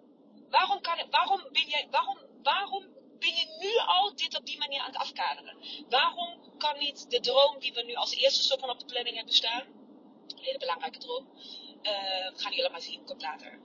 Waarom, 0.49 0.81
kan 0.81 0.97
het, 0.97 1.07
waarom, 1.09 1.47
ben 1.51 1.67
jij, 1.67 1.87
waarom, 1.91 2.17
waarom 2.43 2.85
ben 3.19 3.35
je 3.35 3.55
nu 3.59 3.77
al 3.85 4.15
dit 4.15 4.37
op 4.37 4.45
die 4.45 4.57
manier 4.57 4.79
aan 4.79 4.91
het 4.91 5.01
afkaderen? 5.01 5.57
Waarom 5.89 6.57
kan 6.57 6.77
niet 6.77 7.09
de 7.09 7.19
droom 7.19 7.59
die 7.59 7.73
we 7.73 7.81
nu 7.81 7.93
als 7.93 8.15
eerste 8.15 8.43
soort 8.43 8.59
van 8.59 8.69
op 8.69 8.79
de 8.79 8.85
planning 8.85 9.15
hebben 9.15 9.33
staan, 9.33 9.63
een 10.27 10.43
hele 10.43 10.57
belangrijke 10.57 10.99
droom, 10.99 11.27
uh, 11.81 11.91
we 12.33 12.33
gaan 12.35 12.51
die 12.51 12.59
allemaal 12.61 12.81
zien, 12.81 13.05
komt 13.05 13.21
later. 13.21 13.59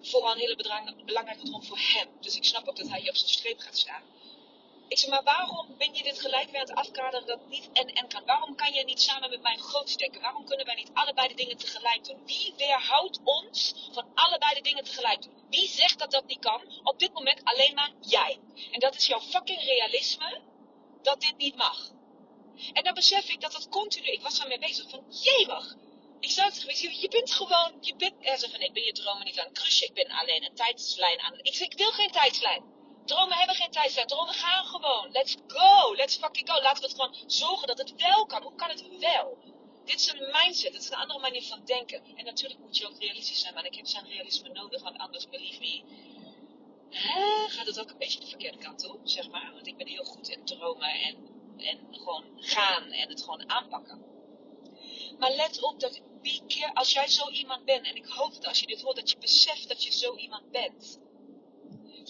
Vooral 0.00 0.32
een 0.32 0.38
hele 0.38 0.56
belangrijke 1.04 1.44
droom 1.44 1.64
voor 1.64 1.78
hem. 1.78 2.08
Dus 2.20 2.36
ik 2.36 2.44
snap 2.44 2.68
ook 2.68 2.76
dat 2.76 2.88
hij 2.88 3.00
hier 3.00 3.10
op 3.10 3.16
zijn 3.16 3.30
streep 3.30 3.58
gaat 3.58 3.78
staan. 3.78 4.02
Ik 4.90 4.98
zeg 4.98 5.10
maar, 5.10 5.22
waarom 5.22 5.76
ben 5.78 5.94
je 5.94 6.02
dit 6.02 6.20
gelijk 6.20 6.50
weer 6.50 6.60
aan 6.60 6.74
afkaderen 6.74 7.26
dat 7.26 7.46
niet 7.48 7.68
en 7.72 7.86
en 7.86 8.08
kan? 8.08 8.24
Waarom 8.24 8.54
kan 8.54 8.72
je 8.72 8.84
niet 8.84 9.02
samen 9.02 9.30
met 9.30 9.42
mij 9.42 9.56
groot 9.56 9.98
denken? 9.98 10.20
Waarom 10.20 10.44
kunnen 10.44 10.66
wij 10.66 10.74
niet 10.74 10.90
allebei 10.92 11.28
de 11.28 11.34
dingen 11.34 11.56
tegelijk 11.56 12.04
doen? 12.04 12.26
Wie 12.26 12.54
weerhoudt 12.56 13.20
ons 13.24 13.74
van 13.92 14.06
allebei 14.14 14.54
de 14.54 14.60
dingen 14.60 14.84
tegelijk 14.84 15.22
doen? 15.22 15.44
Wie 15.50 15.68
zegt 15.68 15.98
dat 15.98 16.10
dat 16.10 16.26
niet 16.26 16.38
kan? 16.38 16.80
Op 16.82 16.98
dit 16.98 17.12
moment 17.12 17.44
alleen 17.44 17.74
maar 17.74 17.92
jij. 18.00 18.38
En 18.70 18.80
dat 18.80 18.96
is 18.96 19.06
jouw 19.06 19.20
fucking 19.20 19.60
realisme 19.64 20.40
dat 21.02 21.20
dit 21.20 21.36
niet 21.36 21.56
mag. 21.56 21.90
En 22.72 22.84
dan 22.84 22.94
besef 22.94 23.28
ik 23.28 23.40
dat 23.40 23.54
het 23.54 23.68
continu, 23.68 24.06
ik 24.06 24.22
was 24.22 24.40
ermee 24.40 24.58
bezig 24.58 24.90
van, 24.90 25.04
jemig, 25.08 25.76
Ik 26.20 26.30
zou 26.30 26.48
het 26.48 26.58
geweest, 26.58 26.80
je 26.80 27.08
bent 27.08 27.32
gewoon, 27.32 27.72
je 27.80 27.96
bent, 27.96 28.14
van, 28.50 28.60
ik 28.60 28.72
ben 28.72 28.84
je 28.84 28.92
dromen 28.92 29.24
niet 29.24 29.38
aan 29.38 29.46
het 29.48 29.58
crushen, 29.58 29.86
ik 29.86 29.94
ben 29.94 30.10
alleen 30.10 30.44
een 30.44 30.54
tijdslijn 30.54 31.20
aan 31.20 31.38
ik, 31.42 31.56
ik 31.58 31.72
wil 31.76 31.92
geen 31.92 32.10
tijdslijn. 32.10 32.78
Dromen 33.10 33.38
hebben 33.38 33.56
geen 33.56 33.70
tijdslijn, 33.70 34.06
dromen 34.06 34.34
gaan 34.34 34.64
gewoon. 34.64 35.10
Let's 35.10 35.36
go, 35.46 35.94
let's 35.94 36.16
fucking 36.16 36.50
go. 36.50 36.60
Laten 36.62 36.82
we 36.82 36.88
het 36.88 36.96
gewoon 37.00 37.14
zorgen 37.26 37.66
dat 37.66 37.78
het 37.78 37.94
wel 37.96 38.26
kan. 38.26 38.42
Hoe 38.42 38.54
kan 38.54 38.68
het 38.68 38.98
wel? 38.98 39.38
Dit 39.84 40.00
is 40.00 40.12
een 40.12 40.30
mindset, 40.32 40.72
het 40.72 40.82
is 40.82 40.90
een 40.90 40.96
andere 40.96 41.20
manier 41.20 41.42
van 41.42 41.64
denken. 41.64 42.02
En 42.16 42.24
natuurlijk 42.24 42.60
moet 42.60 42.76
je 42.76 42.88
ook 42.88 42.98
realistisch 42.98 43.40
zijn, 43.40 43.54
maar 43.54 43.64
ik 43.64 43.74
heb 43.74 43.86
zijn 43.86 44.06
realisme 44.08 44.48
nodig, 44.48 44.82
want 44.82 44.98
anders, 44.98 45.28
believe 45.28 45.60
me, 45.60 45.82
gaat 47.48 47.66
het 47.66 47.80
ook 47.80 47.90
een 47.90 47.98
beetje 47.98 48.20
de 48.20 48.26
verkeerde 48.26 48.58
kant 48.58 48.88
op, 48.88 49.00
zeg 49.02 49.30
maar. 49.30 49.50
Want 49.54 49.66
ik 49.66 49.76
ben 49.76 49.86
heel 49.86 50.04
goed 50.04 50.28
in 50.28 50.44
dromen 50.44 50.90
en, 50.90 51.16
en 51.56 51.78
gewoon 51.90 52.24
gaan 52.36 52.92
en 52.92 53.08
het 53.08 53.20
gewoon 53.20 53.50
aanpakken. 53.50 54.04
Maar 55.18 55.30
let 55.30 55.62
op 55.62 55.80
dat 55.80 56.00
care, 56.48 56.74
als 56.74 56.92
jij 56.92 57.08
zo 57.08 57.30
iemand 57.30 57.64
bent, 57.64 57.86
en 57.86 57.96
ik 57.96 58.06
hoop 58.06 58.34
dat 58.34 58.46
als 58.46 58.60
je 58.60 58.66
dit 58.66 58.82
hoort, 58.82 58.96
dat 58.96 59.10
je 59.10 59.18
beseft 59.18 59.68
dat 59.68 59.84
je 59.84 59.92
zo 59.92 60.16
iemand 60.16 60.50
bent. 60.50 60.98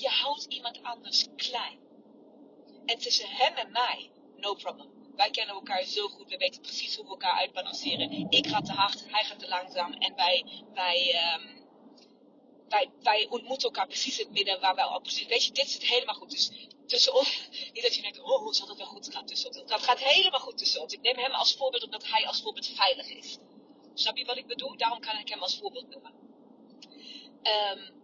Je 0.01 0.09
houdt 0.09 0.45
iemand 0.45 0.83
anders 0.83 1.27
klein. 1.37 1.79
En 2.87 2.99
tussen 2.99 3.29
hem 3.29 3.55
en 3.55 3.71
mij, 3.71 4.11
no 4.37 4.55
problem. 4.55 4.89
Wij 5.17 5.31
kennen 5.31 5.55
elkaar 5.55 5.85
zo 5.85 6.09
goed, 6.09 6.29
we 6.29 6.37
weten 6.37 6.61
precies 6.61 6.97
hoe 6.97 7.05
we 7.05 7.11
elkaar 7.11 7.39
uitbalanceren. 7.39 8.31
Ik 8.31 8.47
ga 8.47 8.61
te 8.61 8.73
hard, 8.73 9.05
hij 9.11 9.25
gaat 9.25 9.39
te 9.39 9.49
langzaam. 9.49 9.93
En 9.93 10.15
wij, 10.17 10.65
wij, 10.75 11.15
um, 11.35 11.67
wij, 12.69 12.91
wij 13.03 13.27
ontmoeten 13.31 13.69
elkaar 13.69 13.87
precies 13.87 14.19
in 14.19 14.25
het 14.25 14.35
midden 14.35 14.61
waar 14.61 14.75
wij 14.75 14.85
al 14.85 15.01
precies. 15.01 15.27
Weet 15.27 15.45
je, 15.45 15.53
dit 15.53 15.71
zit 15.71 15.83
helemaal 15.83 16.15
goed. 16.15 16.31
Dus 16.31 16.51
tussen 16.87 17.15
ons. 17.15 17.49
Niet 17.73 17.83
dat 17.83 17.95
je 17.95 18.03
denkt, 18.03 18.21
oh, 18.21 18.53
zal 18.53 18.67
dat 18.67 18.77
wel 18.77 18.87
goed 18.87 19.13
gaan 19.13 19.27
tussen 19.27 19.49
ons? 19.49 19.71
Dat 19.71 19.83
gaat 19.83 19.99
helemaal 19.99 20.41
goed 20.41 20.59
tussen 20.59 20.81
ons. 20.81 20.93
Ik 20.93 21.01
neem 21.01 21.17
hem 21.17 21.33
als 21.33 21.55
voorbeeld 21.55 21.85
omdat 21.85 22.07
hij 22.07 22.27
als 22.27 22.43
voorbeeld 22.43 22.67
veilig 22.67 23.09
is. 23.09 23.39
Snap 23.95 24.17
je 24.17 24.25
wat 24.25 24.37
ik 24.37 24.47
bedoel? 24.47 24.77
Daarom 24.77 25.01
kan 25.01 25.19
ik 25.19 25.29
hem 25.29 25.43
als 25.43 25.59
voorbeeld 25.59 25.89
noemen. 25.89 26.13
Um, 27.43 28.00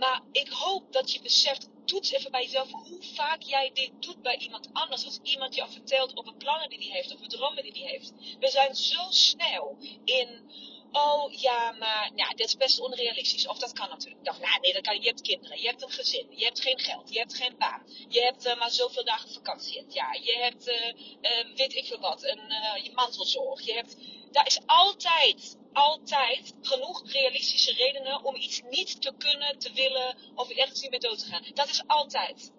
maar 0.00 0.20
ik 0.32 0.48
hoop 0.48 0.92
dat 0.92 1.12
je 1.12 1.20
beseft, 1.20 1.68
toets 1.84 2.12
even 2.12 2.30
bij 2.30 2.42
jezelf 2.42 2.70
hoe 2.70 3.02
vaak 3.14 3.42
jij 3.42 3.70
dit 3.74 3.90
doet 3.98 4.22
bij 4.22 4.36
iemand 4.36 4.68
anders. 4.72 5.04
Als 5.04 5.18
iemand 5.22 5.54
jou 5.54 5.70
vertelt 5.70 6.16
over 6.16 6.34
plannen 6.34 6.68
die 6.68 6.78
hij 6.78 6.96
heeft, 6.96 7.14
over 7.14 7.28
dromen 7.28 7.62
die 7.62 7.72
hij 7.72 7.90
heeft. 7.90 8.12
We 8.38 8.48
zijn 8.48 8.74
zo 8.74 9.06
snel 9.10 9.76
in, 10.04 10.50
oh 10.92 11.32
ja, 11.32 11.72
maar 11.72 12.10
nou, 12.14 12.34
dit 12.36 12.46
is 12.46 12.56
best 12.56 12.80
onrealistisch. 12.80 13.46
Of 13.46 13.58
dat 13.58 13.72
kan 13.72 13.88
natuurlijk. 13.88 14.24
Dacht, 14.24 14.40
nou, 14.40 14.60
nee, 14.60 14.72
dat 14.72 14.82
kan. 14.82 15.00
Je 15.00 15.08
hebt 15.08 15.20
kinderen, 15.20 15.60
je 15.60 15.66
hebt 15.66 15.82
een 15.82 15.90
gezin, 15.90 16.26
je 16.30 16.44
hebt 16.44 16.60
geen 16.60 16.78
geld, 16.78 17.12
je 17.12 17.18
hebt 17.18 17.34
geen 17.34 17.54
baan. 17.58 17.82
Je 18.08 18.20
hebt 18.20 18.46
uh, 18.46 18.58
maar 18.58 18.70
zoveel 18.70 19.04
dagen 19.04 19.32
vakantie 19.32 19.76
in 19.76 19.84
het 19.84 19.94
jaar. 19.94 20.20
Je 20.22 20.36
hebt, 20.36 20.68
uh, 20.68 20.86
uh, 21.20 21.56
weet 21.56 21.74
ik 21.74 21.84
veel 21.84 22.00
wat, 22.00 22.22
een 22.22 22.42
je 22.82 22.90
mantelzorg. 22.94 23.60
Je 23.60 23.72
hebt, 23.72 23.96
daar 24.30 24.46
is 24.46 24.60
altijd 24.66 25.58
altijd 25.72 26.54
genoeg 26.60 27.12
realistische 27.12 27.72
redenen 27.72 28.24
om 28.24 28.34
iets 28.34 28.62
niet 28.70 29.02
te 29.02 29.14
kunnen, 29.18 29.58
te 29.58 29.72
willen 29.72 30.16
of 30.34 30.50
ergens 30.50 30.80
niet 30.80 30.90
meer 30.90 31.00
dood 31.00 31.18
te 31.18 31.26
gaan. 31.26 31.44
Dat 31.54 31.68
is 31.68 31.82
altijd. 31.86 32.52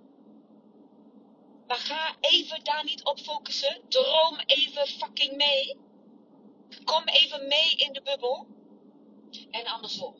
Maar 1.67 1.77
ga 1.77 2.15
even 2.19 2.63
daar 2.63 2.83
niet 2.83 3.03
op 3.03 3.19
focussen. 3.19 3.81
Droom 3.89 4.39
even 4.45 4.87
fucking 4.87 5.35
mee. 5.35 5.77
Kom 6.83 7.07
even 7.07 7.47
mee 7.47 7.75
in 7.75 7.93
de 7.93 8.01
bubbel. 8.01 8.47
En 9.49 9.65
andersom. 9.65 10.15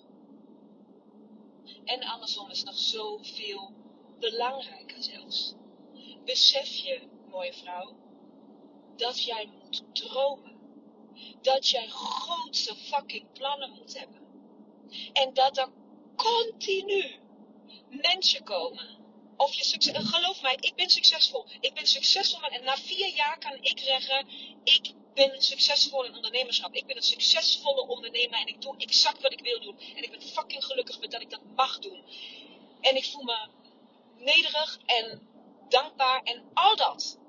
En 1.86 2.04
andersom 2.04 2.50
is 2.50 2.64
nog 2.64 2.78
zoveel 2.78 3.74
belangrijker 4.20 5.04
zelfs. 5.04 5.54
Besef 6.26 6.76
je, 6.76 7.10
mooie 7.30 7.54
vrouw, 7.54 7.96
dat 8.96 9.24
jij 9.24 9.46
moet 9.46 9.84
dromen 9.94 10.51
dat 11.42 11.70
jij 11.70 11.88
grootste 11.88 12.76
fucking 12.76 13.32
plannen 13.34 13.70
moet 13.70 13.98
hebben. 13.98 14.20
En 15.14 15.34
dat 15.34 15.58
er 15.58 15.70
continu 16.16 17.20
mensen 17.90 18.44
komen. 18.44 19.00
Of 19.38 19.54
je 19.54 19.64
succes, 19.64 20.10
geloof 20.10 20.42
mij, 20.42 20.58
ik 20.60 20.76
ben 20.76 20.90
succesvol. 20.90 21.46
Ik 21.60 21.74
ben 21.74 21.88
succesvol 21.88 22.50
en 22.50 22.64
na 22.64 22.78
vier 22.78 23.16
jaar 23.16 23.40
kan 23.40 23.58
ik 23.62 23.80
zeggen, 23.80 24.28
ik 24.64 24.94
ben 25.14 25.42
succesvol 25.42 26.06
in 26.06 26.16
ondernemerschap. 26.16 26.74
Ik 26.74 26.86
ben 26.86 26.96
een 26.96 27.02
succesvolle 27.02 27.88
ondernemer 27.88 28.40
en 28.40 28.48
ik 28.48 28.62
doe 28.62 28.78
exact 28.78 29.22
wat 29.22 29.32
ik 29.32 29.40
wil 29.40 29.62
doen. 29.62 29.80
En 29.80 30.04
ik 30.04 30.12
ben 30.12 30.22
fucking 30.22 30.66
gelukkig 30.66 31.00
met 31.00 31.12
dat 31.12 31.22
ik 31.22 31.30
dat 31.30 31.42
mag 31.56 31.80
doen. 31.80 32.04
En 32.82 32.96
ik 32.96 33.06
voel 33.06 33.24
me 33.24 33.48
nederig 34.18 34.80
en 34.86 35.28
dankbaar 35.70 36.24
en 36.24 36.44
al 36.54 36.76
dat. 36.76 37.20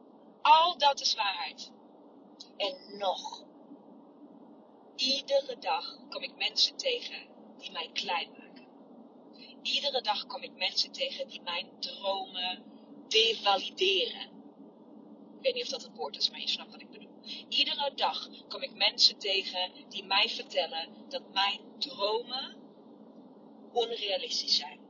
Al 0.43 0.79
dat 0.79 1.01
is 1.01 1.15
waarheid. 1.15 1.71
En 2.57 2.99
nog 2.99 3.45
Iedere 4.97 5.57
dag 5.59 5.99
kom 6.09 6.23
ik 6.23 6.37
mensen 6.37 6.77
tegen 6.77 7.29
die 7.59 7.71
mij 7.73 7.91
klein 7.93 8.31
maken. 8.31 8.67
Iedere 9.63 10.01
dag 10.01 10.27
kom 10.27 10.43
ik 10.43 10.53
mensen 10.57 10.93
tegen 10.93 11.29
die 11.29 11.41
mijn 11.43 11.81
dromen 11.81 12.65
devalideren. 13.09 14.31
Ik 15.37 15.43
weet 15.43 15.55
niet 15.55 15.63
of 15.63 15.69
dat 15.69 15.85
een 15.85 15.95
woord 15.95 16.17
is, 16.17 16.31
maar 16.31 16.41
je 16.41 16.49
snapt 16.49 16.71
wat 16.71 16.81
ik 16.81 16.91
bedoel. 16.91 17.11
Iedere 17.49 17.93
dag 17.95 18.29
kom 18.49 18.63
ik 18.63 18.75
mensen 18.75 19.19
tegen 19.19 19.71
die 19.89 20.05
mij 20.05 20.29
vertellen 20.29 21.09
dat 21.09 21.33
mijn 21.33 21.61
dromen 21.79 22.57
onrealistisch 23.73 24.57
zijn. 24.57 24.81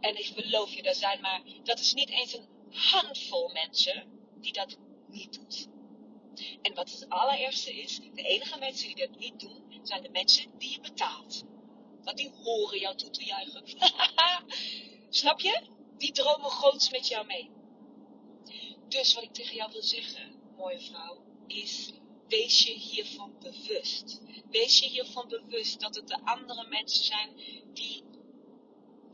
En 0.00 0.16
ik 0.18 0.32
beloof 0.34 0.74
je, 0.74 0.82
er 0.82 0.94
zijn 0.94 1.20
maar, 1.20 1.42
dat 1.62 1.78
is 1.78 1.92
niet 1.92 2.10
eens 2.10 2.34
een 2.34 2.48
handvol 2.70 3.52
mensen 3.52 4.28
die 4.40 4.52
dat 4.52 4.78
niet 5.06 5.32
doet. 5.32 5.68
En 6.62 6.74
wat 6.74 6.90
het 6.90 7.08
allereerste 7.08 7.74
is, 7.74 8.00
de 8.14 8.22
enige 8.22 8.58
mensen 8.58 8.86
die 8.86 9.06
dat 9.06 9.18
niet 9.18 9.40
doen, 9.40 9.80
zijn 9.82 10.02
de 10.02 10.10
mensen 10.10 10.58
die 10.58 10.70
je 10.70 10.80
betaalt. 10.80 11.44
Want 12.02 12.16
die 12.16 12.30
horen 12.42 12.78
jou 12.78 12.96
toe 12.96 13.10
te 13.10 13.24
juichen. 13.24 13.64
Snap 15.20 15.40
je? 15.40 15.60
Die 15.98 16.12
dromen 16.12 16.50
groots 16.50 16.90
met 16.90 17.08
jou 17.08 17.26
mee. 17.26 17.50
Dus 18.88 19.14
wat 19.14 19.22
ik 19.22 19.32
tegen 19.32 19.54
jou 19.54 19.72
wil 19.72 19.82
zeggen, 19.82 20.40
mooie 20.56 20.80
vrouw, 20.80 21.24
is 21.46 21.92
wees 22.28 22.62
je 22.62 22.72
hiervan 22.72 23.38
bewust. 23.38 24.20
Wees 24.50 24.78
je 24.78 24.88
hiervan 24.88 25.28
bewust 25.28 25.80
dat 25.80 25.94
het 25.94 26.08
de 26.08 26.20
andere 26.24 26.66
mensen 26.68 27.04
zijn 27.04 27.30
die. 27.72 28.04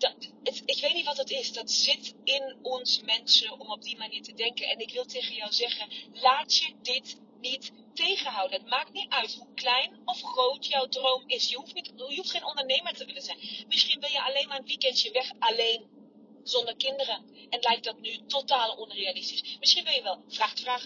Dat, 0.03 0.63
ik 0.65 0.81
weet 0.81 0.95
niet 0.95 1.05
wat 1.05 1.17
het 1.17 1.31
is. 1.31 1.53
Dat 1.53 1.71
zit 1.71 2.15
in 2.25 2.57
ons 2.63 3.01
mensen 3.03 3.61
om 3.61 3.71
op 3.71 3.83
die 3.83 3.97
manier 3.97 4.23
te 4.23 4.35
denken. 4.35 4.69
En 4.69 4.79
ik 4.79 4.93
wil 4.93 5.05
tegen 5.05 5.35
jou 5.35 5.53
zeggen: 5.53 5.89
laat 6.13 6.57
je 6.57 6.75
dit 6.83 7.21
niet 7.41 7.73
tegenhouden. 7.95 8.61
Het 8.61 8.69
maakt 8.69 8.93
niet 8.93 9.11
uit 9.11 9.35
hoe 9.35 9.55
klein 9.55 10.03
of 10.05 10.23
groot 10.23 10.67
jouw 10.67 10.87
droom 10.87 11.23
is. 11.27 11.49
Je 11.49 11.57
hoeft, 11.57 11.75
niet, 11.75 11.93
je 11.97 12.17
hoeft 12.17 12.31
geen 12.31 12.45
ondernemer 12.45 12.95
te 12.95 13.05
willen 13.05 13.23
zijn. 13.23 13.39
Misschien 13.69 14.01
wil 14.01 14.11
je 14.11 14.23
alleen 14.23 14.49
maar 14.49 14.59
een 14.59 14.67
weekendje 14.67 15.11
weg 15.11 15.33
alleen. 15.39 16.01
Zonder 16.43 16.77
kinderen. 16.77 17.47
En 17.49 17.61
lijkt 17.61 17.85
dat 17.85 18.01
nu 18.01 18.27
totaal 18.27 18.77
onrealistisch. 18.77 19.57
Misschien 19.59 19.85
wil 19.85 19.95
je 19.95 20.03
wel 20.03 20.25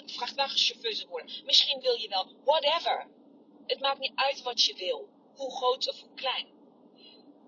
vrachtwagenchauffeur 0.06 1.06
worden. 1.08 1.30
Misschien 1.44 1.80
wil 1.80 1.94
je 1.94 2.08
wel 2.08 2.35
whatever. 2.44 3.06
Het 3.66 3.80
maakt 3.80 3.99
niet 3.99 4.12
uit 4.14 4.42
wat 4.42 4.62
je 4.62 4.75
wil. 4.75 5.08
Hoe 5.35 5.56
groot 5.56 5.88
of 5.88 6.00
hoe 6.00 6.14
klein. 6.14 6.46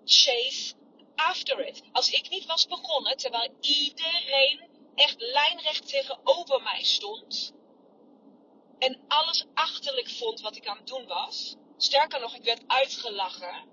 Chase 0.04 0.74
after 1.18 1.66
it. 1.66 1.82
Als 1.92 2.10
ik 2.10 2.30
niet 2.30 2.46
was 2.46 2.66
begonnen, 2.66 3.16
terwijl 3.16 3.54
iedereen 3.60 4.68
echt 4.94 5.16
lijnrecht 5.18 5.88
tegenover 5.88 6.62
mij 6.62 6.82
stond 6.82 7.52
en 8.78 9.04
alles 9.08 9.44
achterlijk 9.54 10.10
vond 10.10 10.40
wat 10.40 10.56
ik 10.56 10.66
aan 10.66 10.76
het 10.76 10.86
doen 10.86 11.06
was, 11.06 11.56
sterker 11.76 12.20
nog, 12.20 12.34
ik 12.34 12.44
werd 12.44 12.62
uitgelachen, 12.66 13.68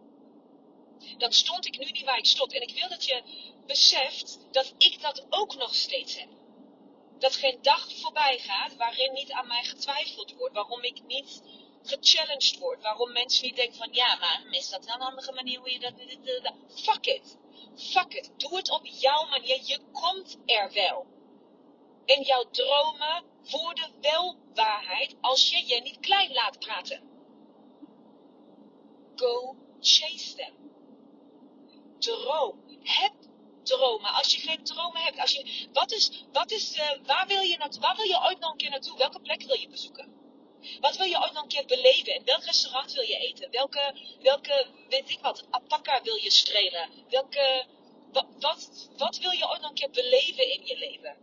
dan 1.18 1.32
stond 1.32 1.66
ik 1.66 1.78
nu 1.78 1.86
niet 1.86 2.04
waar 2.04 2.18
ik 2.18 2.26
stond. 2.26 2.54
En 2.54 2.62
ik 2.62 2.80
wil 2.80 2.90
dat 2.90 3.06
je 3.06 3.24
beseft 3.66 4.40
dat 4.52 4.74
ik 4.78 5.02
dat 5.02 5.26
ook 5.30 5.56
nog 5.56 5.76
steeds 5.76 6.20
heb. 6.20 6.30
Dat 7.20 7.36
geen 7.36 7.58
dag 7.62 7.88
voorbij 8.02 8.40
gaat 8.40 8.76
waarin 8.76 9.14
niet 9.14 9.32
aan 9.32 9.48
mij 9.48 9.64
getwijfeld 9.64 10.34
wordt, 10.34 10.54
waarom 10.54 10.84
ik 10.84 11.02
niet 11.08 11.42
gechallenged 11.86 12.60
word, 12.60 12.82
waarom 12.82 13.12
mensen 13.12 13.46
niet 13.46 13.56
denken 13.56 13.78
van 13.78 13.90
ja, 13.92 14.16
maar 14.16 14.46
is 14.52 14.70
dat 14.70 14.86
een 14.86 15.02
andere 15.02 15.34
manier 15.34 15.60
hoe 15.60 15.72
je 15.72 15.80
dat... 15.80 15.94
Fuck 16.76 17.06
it. 17.06 17.38
Fuck 17.76 18.14
it. 18.14 18.32
Doe 18.38 18.56
het 18.56 18.70
op 18.70 18.86
jouw 18.86 19.26
manier. 19.26 19.62
Je 19.64 19.80
komt 19.92 20.38
er 20.46 20.72
wel. 20.74 21.06
En 22.06 22.22
jouw 22.22 22.44
dromen 22.52 23.24
worden 23.50 23.92
wel 24.02 24.38
waarheid 24.54 25.16
als 25.22 25.50
je 25.50 25.66
je 25.68 25.82
niet 25.82 26.00
klein 26.00 26.34
laat 26.34 26.60
praten. 26.60 27.02
Go 29.16 29.56
chase 29.80 30.36
them. 30.36 30.54
Droom. 32.00 32.64
Heb 32.84 33.14
dromen. 33.64 34.14
Als 34.14 34.36
je 34.36 34.42
geen 34.42 34.64
dromen 34.64 35.02
hebt, 35.02 35.20
als 35.20 35.32
je, 35.32 35.68
wat 35.74 35.92
is, 35.92 36.26
wat 36.32 36.52
is, 36.52 36.78
uh, 36.78 37.06
waar, 37.06 37.28
wil 37.28 37.42
je 37.42 37.58
naartoe, 37.58 37.82
waar 37.82 37.96
wil 37.96 38.06
je 38.06 38.22
ooit 38.22 38.40
nog 38.40 38.52
een 38.52 38.58
keer 38.58 38.70
naartoe? 38.70 38.98
Welke 38.98 39.20
plek 39.20 39.44
wil 39.44 39.60
je 39.60 39.68
bezoeken? 39.68 40.25
Wat 40.80 40.98
wil 40.98 41.06
je 41.06 41.22
ooit 41.22 41.34
nog 41.34 41.44
een 41.44 41.50
keer 41.50 41.66
beleven? 41.66 42.16
In 42.16 42.24
welk 42.24 42.44
restaurant 42.44 42.94
wil 42.94 43.04
je 43.04 43.18
eten? 43.18 43.52
Welke, 43.52 43.94
welke 44.22 44.68
weet 44.90 45.10
ik 45.10 45.20
wat, 45.20 45.46
alpaca 45.50 46.02
wil 46.02 46.16
je 46.16 46.32
strelen? 46.32 46.90
Welke, 47.10 47.66
wat, 48.12 48.26
wat, 48.40 48.90
wat 48.98 49.18
wil 49.18 49.32
je 49.32 49.50
ooit 49.50 49.62
nog 49.62 49.70
een 49.70 49.76
keer 49.76 49.92
beleven 49.92 50.52
in 50.52 50.66
je 50.66 50.78
leven? 50.78 51.18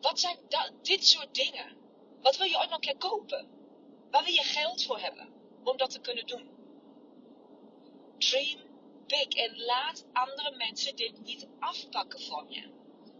Wat 0.00 0.20
zijn 0.20 0.38
dit 0.82 1.06
soort 1.06 1.34
dingen? 1.34 1.76
Wat 2.20 2.36
wil 2.36 2.46
je 2.46 2.58
ooit 2.58 2.68
nog 2.68 2.74
een 2.74 2.80
keer 2.80 2.96
kopen? 2.96 3.48
Waar 4.10 4.24
wil 4.24 4.34
je 4.34 4.42
geld 4.42 4.84
voor 4.84 4.98
hebben? 4.98 5.40
om 5.64 5.76
dat 5.76 5.90
te 5.90 6.00
kunnen 6.00 6.26
doen. 6.26 6.50
Dream 8.18 8.60
big 9.06 9.28
en 9.28 9.56
laat 9.56 10.04
andere 10.12 10.56
mensen 10.56 10.96
dit 10.96 11.22
niet 11.22 11.46
afpakken 11.58 12.20
van 12.20 12.46
je. 12.48 12.70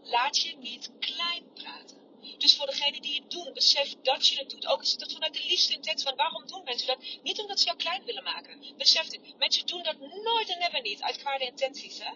Laat 0.03 0.37
je 0.37 0.57
niet 0.57 0.91
klein 0.99 1.53
praten. 1.53 1.92
Dus 2.37 2.55
voor 2.55 2.65
degene 2.65 3.01
die 3.01 3.15
het 3.15 3.31
doen, 3.31 3.53
besef 3.53 3.95
dat 4.01 4.27
je 4.27 4.37
het 4.37 4.49
doet. 4.49 4.67
Ook 4.67 4.81
is 4.81 4.91
het 4.91 5.13
vanuit 5.13 5.33
de 5.33 5.45
liefste 5.47 5.73
intentie 5.73 6.05
van 6.07 6.15
waarom 6.15 6.47
doen 6.47 6.63
mensen 6.63 6.87
dat? 6.87 6.97
Niet 7.23 7.39
omdat 7.39 7.59
ze 7.59 7.65
jou 7.65 7.77
klein 7.77 8.03
willen 8.03 8.23
maken. 8.23 8.73
Besef 8.77 9.07
dit. 9.07 9.37
Mensen 9.37 9.65
doen 9.65 9.83
dat 9.83 9.99
nooit 9.99 10.49
en 10.49 10.59
never 10.59 10.81
niet 10.81 11.01
uit 11.01 11.17
kwade 11.17 11.45
intenties. 11.45 11.99
Hè? 11.99 12.11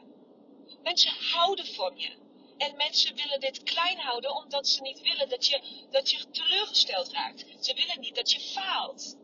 Mensen 0.84 1.12
houden 1.12 1.66
van 1.66 1.98
je. 1.98 2.26
En 2.58 2.76
mensen 2.76 3.16
willen 3.16 3.40
dit 3.40 3.64
klein 3.64 3.98
houden 3.98 4.36
omdat 4.36 4.68
ze 4.68 4.82
niet 4.82 5.02
willen 5.02 5.30
dat 5.30 5.48
je, 5.48 5.62
dat 5.92 6.12
je 6.12 6.30
teleurgesteld 6.30 7.12
raakt. 7.12 7.46
Ze 7.60 7.74
willen 7.74 8.00
niet 8.00 8.16
dat 8.16 8.32
je 8.32 8.40
faalt. 8.40 9.18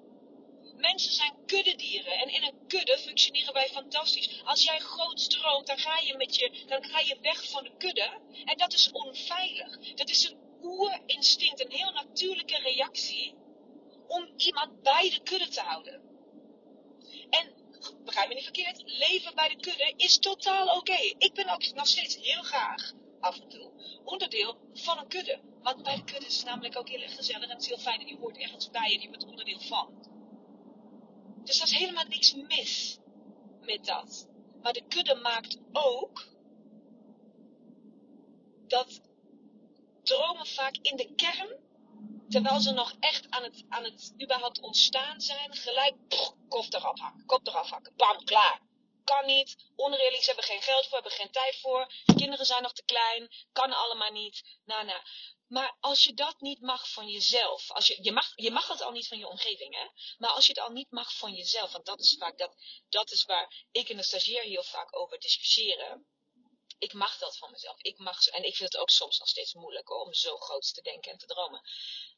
Mensen 0.76 1.12
zijn 1.12 1.34
kuddedieren 1.46 2.14
en 2.14 2.30
in 2.30 2.44
een 2.44 2.68
kudde 2.68 2.98
functioneren 2.98 3.54
wij 3.54 3.70
fantastisch. 3.70 4.42
Als 4.44 4.64
jij 4.64 4.80
groot 4.80 5.20
stroomt, 5.20 5.68
dan 5.68 5.78
ga 5.78 6.00
je, 6.00 6.18
met 6.18 6.36
je, 6.36 6.64
dan 6.68 6.84
ga 6.84 7.00
je 7.00 7.18
weg 7.22 7.50
van 7.50 7.64
de 7.64 7.72
kudde. 7.78 8.20
En 8.46 8.58
dat 8.58 8.74
is 8.74 8.92
onveilig. 8.92 9.94
Dat 9.96 10.10
is 10.10 10.24
een 10.24 10.43
oerinstinct, 10.64 11.66
een 11.66 11.72
heel 11.72 11.92
natuurlijke 11.92 12.58
reactie 12.58 13.36
om 14.08 14.34
iemand 14.38 14.82
bij 14.82 15.10
de 15.10 15.22
kudde 15.24 15.48
te 15.48 15.62
houden. 15.62 16.02
En 17.30 17.54
begrijp 18.04 18.28
me 18.28 18.34
niet 18.34 18.44
verkeerd, 18.44 18.84
leven 18.86 19.36
bij 19.36 19.50
de 19.50 19.56
kudde 19.56 19.94
is 19.96 20.18
totaal 20.18 20.78
oké. 20.78 20.98
Ik 21.18 21.34
ben 21.34 21.50
ook 21.50 21.74
nog 21.74 21.88
steeds 21.88 22.18
heel 22.18 22.42
graag 22.42 22.94
af 23.20 23.40
en 23.40 23.50
toe 23.50 23.72
onderdeel 24.04 24.58
van 24.74 24.98
een 24.98 25.08
kudde. 25.08 25.40
Want 25.62 25.84
bij 25.84 25.96
de 25.96 26.04
kudde 26.04 26.26
is 26.26 26.36
het 26.36 26.46
namelijk 26.46 26.78
ook 26.78 26.90
heel 26.90 27.02
erg 27.02 27.16
gezellig 27.16 27.44
en 27.44 27.50
het 27.50 27.62
is 27.62 27.68
heel 27.68 27.78
fijn 27.78 28.00
en 28.00 28.08
je 28.08 28.18
hoort 28.18 28.38
ergens 28.38 28.70
bij 28.70 28.94
en 28.94 29.02
je 29.02 29.10
bent 29.10 29.26
onderdeel 29.26 29.60
van. 29.60 30.12
Dus 31.44 31.58
er 31.58 31.66
is 31.66 31.78
helemaal 31.78 32.06
niks 32.08 32.34
mis 32.34 33.00
met 33.62 33.86
dat. 33.86 34.28
Maar 34.62 34.74
de 34.74 34.88
kudde 34.88 35.16
maakt 35.16 35.58
ook 35.72 36.28
dat 38.68 39.02
dromen 40.04 40.48
vaak 40.48 40.76
in 40.82 40.96
de 40.96 41.16
kern, 41.16 41.60
terwijl 42.30 42.60
ze 42.60 42.72
nog 42.72 42.94
echt 43.00 43.30
aan 43.30 43.44
het, 43.44 43.64
aan 43.70 43.84
het 43.84 44.14
überhaupt 44.22 44.60
ontstaan 44.60 45.22
zijn, 45.22 45.56
gelijk 45.56 45.96
kop 46.50 46.74
eraf 46.74 47.00
hakken, 47.00 47.26
kop 47.26 47.48
eraf 47.48 47.70
hakken, 47.70 47.94
bam, 47.96 48.24
klaar. 48.24 48.62
Kan 49.04 49.26
niet, 49.26 49.56
onrealistisch, 49.76 50.26
hebben 50.26 50.46
geen 50.46 50.62
geld 50.62 50.84
voor, 50.84 50.94
hebben 50.94 51.12
geen 51.12 51.32
tijd 51.32 51.60
voor, 51.60 51.94
kinderen 52.16 52.46
zijn 52.46 52.62
nog 52.62 52.74
te 52.74 52.84
klein, 52.84 53.30
kan 53.52 53.74
allemaal 53.74 54.12
niet. 54.12 54.60
Maar 55.48 55.78
als 55.80 56.04
je 56.04 56.14
dat 56.14 56.42
niet 56.42 56.62
mag 56.62 56.90
van 56.90 57.08
jezelf, 57.10 57.72
als 57.72 57.88
je, 57.88 57.98
je, 58.02 58.12
mag, 58.12 58.32
je 58.36 58.52
mag 58.52 58.68
het 58.68 58.82
al 58.82 58.92
niet 58.92 59.08
van 59.08 59.18
je 59.18 59.28
omgeving, 59.28 59.76
hè? 59.76 59.88
Maar 60.18 60.30
als 60.30 60.46
je 60.46 60.54
het 60.54 60.62
al 60.62 60.72
niet 60.72 60.92
mag 60.92 61.18
van 61.18 61.34
jezelf, 61.34 61.72
want 61.72 61.86
dat 61.86 62.00
is 62.00 62.16
vaak, 62.20 62.38
dat, 62.38 62.56
dat 62.90 63.12
is 63.12 63.24
waar 63.24 63.66
ik 63.72 63.90
en 63.90 63.98
de 63.98 64.04
stagiair 64.04 64.44
heel 64.44 64.64
vaak 64.64 64.98
over 64.98 65.20
discussiëren. 65.20 66.08
Ik 66.84 66.94
mag 66.94 67.18
dat 67.18 67.38
van 67.38 67.52
mezelf. 67.52 67.82
Ik 67.82 67.98
mag, 67.98 68.28
en 68.28 68.44
ik 68.44 68.56
vind 68.56 68.72
het 68.72 68.82
ook 68.82 68.90
soms 68.90 69.20
nog 69.20 69.28
steeds 69.28 69.54
moeilijk 69.54 69.92
om 69.92 70.14
zo 70.14 70.38
groot 70.38 70.74
te 70.74 70.82
denken 70.82 71.12
en 71.12 71.18
te 71.18 71.26
dromen. 71.26 71.62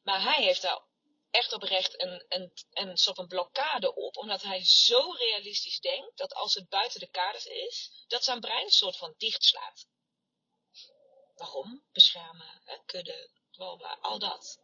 Maar 0.02 0.22
hij 0.22 0.42
heeft 0.42 0.62
daar 0.62 0.82
echt 1.30 1.52
oprecht 1.52 2.02
een, 2.02 2.24
een, 2.70 2.96
soort 2.96 3.16
van 3.16 3.26
blokkade 3.26 3.94
op, 3.94 4.16
omdat 4.16 4.42
hij 4.42 4.64
zo 4.64 5.10
realistisch 5.10 5.80
denkt 5.80 6.16
dat 6.16 6.34
als 6.34 6.54
het 6.54 6.68
buiten 6.68 7.00
de 7.00 7.10
kaders 7.10 7.46
is, 7.46 8.04
dat 8.06 8.24
zijn 8.24 8.40
brein 8.40 8.64
een 8.64 8.70
soort 8.70 8.96
van 8.96 9.14
dichtslaat. 9.16 9.86
Waarom? 11.34 11.84
Beschermen, 11.92 12.82
kudde, 12.86 13.30
bla 13.50 13.98
al 14.00 14.18
dat. 14.18 14.58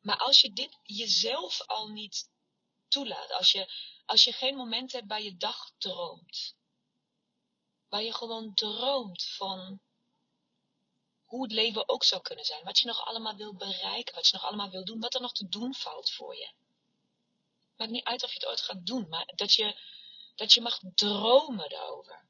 Maar 0.00 0.18
als 0.18 0.40
je 0.40 0.52
dit 0.52 0.78
jezelf 0.82 1.60
al 1.66 1.88
niet 1.88 2.30
toelaat, 2.88 3.32
als 3.32 3.52
je, 3.52 3.72
als 4.04 4.24
je 4.24 4.32
geen 4.32 4.56
moment 4.56 4.92
hebt 4.92 5.06
bij 5.06 5.22
je 5.22 5.36
dag 5.36 5.70
droomt, 5.78 6.55
waar 7.88 8.02
je 8.02 8.14
gewoon 8.14 8.54
droomt 8.54 9.24
van 9.24 9.80
hoe 11.24 11.42
het 11.42 11.52
leven 11.52 11.88
ook 11.88 12.04
zou 12.04 12.22
kunnen 12.22 12.44
zijn, 12.44 12.64
wat 12.64 12.78
je 12.78 12.86
nog 12.86 13.06
allemaal 13.06 13.36
wil 13.36 13.54
bereiken, 13.54 14.14
wat 14.14 14.26
je 14.28 14.36
nog 14.36 14.44
allemaal 14.44 14.70
wil 14.70 14.84
doen, 14.84 15.00
wat 15.00 15.14
er 15.14 15.20
nog 15.20 15.32
te 15.32 15.48
doen 15.48 15.74
valt 15.74 16.10
voor 16.10 16.36
je. 16.36 16.50
Maakt 17.76 17.90
niet 17.90 18.04
uit 18.04 18.22
of 18.22 18.32
je 18.32 18.38
het 18.38 18.48
ooit 18.48 18.60
gaat 18.60 18.86
doen, 18.86 19.08
maar 19.08 19.32
dat 19.34 19.54
je, 19.54 19.78
dat 20.34 20.52
je 20.52 20.60
mag 20.60 20.80
dromen 20.94 21.68
daarover. 21.68 22.26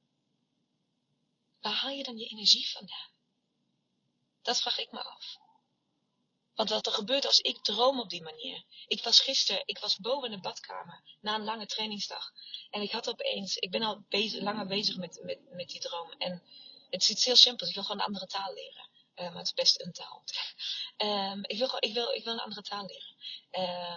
Waar 1.60 1.72
haal 1.72 1.90
je 1.90 2.04
dan 2.04 2.18
je 2.18 2.26
energie 2.26 2.70
vandaan? 2.70 3.10
Dat 4.42 4.60
vraag 4.60 4.78
ik 4.78 4.92
me 4.92 5.02
af. 5.02 5.36
Want 6.56 6.70
wat 6.70 6.86
er 6.86 6.92
gebeurt 6.92 7.26
als 7.26 7.40
ik 7.40 7.62
droom 7.62 8.00
op 8.00 8.10
die 8.10 8.22
manier. 8.22 8.64
Ik 8.86 9.02
was 9.02 9.20
gisteren, 9.20 9.62
ik 9.64 9.78
was 9.78 9.96
boven 9.96 10.30
in 10.30 10.34
de 10.34 10.40
badkamer 10.40 11.02
na 11.20 11.34
een 11.34 11.44
lange 11.44 11.66
trainingsdag. 11.66 12.32
En 12.70 12.82
ik 12.82 12.90
had 12.90 13.08
opeens, 13.08 13.56
ik 13.56 13.70
ben 13.70 13.82
al 13.82 14.04
langer 14.40 14.66
bezig 14.66 14.96
met, 14.96 15.20
met, 15.22 15.38
met 15.50 15.68
die 15.68 15.80
droom. 15.80 16.12
En 16.18 16.42
het 16.90 17.02
is 17.02 17.10
iets 17.10 17.24
heel 17.24 17.36
simpels. 17.36 17.68
Ik 17.68 17.74
wil 17.74 17.84
gewoon 17.84 18.00
een 18.00 18.06
andere 18.06 18.26
taal 18.26 18.54
leren. 18.54 18.88
Uh, 19.16 19.28
maar 19.28 19.38
het 19.38 19.46
is 19.46 19.54
best 19.54 19.80
een 19.80 19.92
taal. 19.92 20.24
um, 20.96 21.40
ik, 21.52 21.58
wil, 21.58 21.76
ik, 21.78 21.92
wil, 21.94 22.10
ik 22.12 22.24
wil 22.24 22.32
een 22.32 22.40
andere 22.40 22.62
taal 22.62 22.86
leren. 22.86 23.14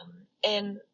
Um, 0.02 0.30
en 0.40 0.86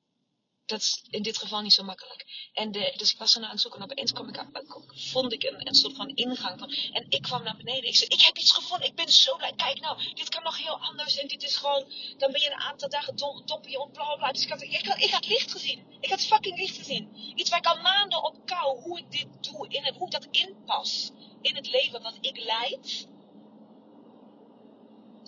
dat 0.65 0.79
is 0.81 1.03
in 1.09 1.21
dit 1.21 1.37
geval 1.37 1.61
niet 1.61 1.73
zo 1.73 1.83
makkelijk. 1.83 2.49
En 2.53 2.71
de, 2.71 2.93
dus 2.97 3.11
ik 3.11 3.17
was 3.17 3.35
er 3.35 3.43
aan 3.43 3.49
het 3.49 3.61
zoeken 3.61 3.81
en 3.81 3.91
opeens 3.91 4.11
kwam 4.11 4.29
ik, 4.29 4.43
vond 4.87 5.33
ik 5.33 5.43
een, 5.43 5.75
soort 5.75 5.95
van 5.95 6.09
ingang. 6.09 6.59
Van, 6.59 6.71
en 6.71 7.05
ik 7.09 7.21
kwam 7.21 7.43
naar 7.43 7.57
beneden. 7.57 7.89
Ik 7.89 7.95
zei, 7.95 8.09
ik 8.09 8.21
heb 8.21 8.37
iets 8.37 8.51
gevonden. 8.51 8.87
Ik 8.87 8.95
ben 8.95 9.09
zo 9.09 9.35
blij. 9.35 9.53
Kijk 9.55 9.79
nou, 9.79 10.13
dit 10.13 10.29
kan 10.29 10.43
nog 10.43 10.57
heel 10.57 10.79
anders. 10.79 11.17
En 11.17 11.27
dit 11.27 11.43
is 11.43 11.55
gewoon, 11.57 11.91
dan 12.17 12.31
ben 12.31 12.41
je 12.41 12.51
een 12.51 12.59
aantal 12.59 12.89
dagen 12.89 13.15
dom, 13.15 13.43
op, 13.47 13.93
bla. 13.93 14.31
Dus 14.31 14.43
ik 14.43 14.49
had, 14.49 14.61
ik, 14.61 14.85
had, 14.85 15.01
ik 15.01 15.11
had 15.11 15.27
licht 15.27 15.51
gezien. 15.51 15.85
Ik 15.99 16.09
had 16.09 16.25
fucking 16.25 16.57
licht 16.57 16.77
gezien. 16.77 17.33
Iets 17.35 17.49
waar 17.49 17.59
ik 17.59 17.65
al 17.65 17.81
maanden 17.81 18.23
op 18.23 18.45
kou, 18.45 18.81
hoe 18.81 18.97
ik 18.99 19.11
dit 19.11 19.27
doe. 19.41 19.67
In 19.69 19.83
het, 19.83 19.95
hoe 19.95 20.09
dat 20.09 20.27
inpas 20.31 21.11
in 21.41 21.55
het 21.55 21.67
leven 21.71 22.01
wat 22.01 22.17
ik 22.21 22.37
leid. 22.37 23.07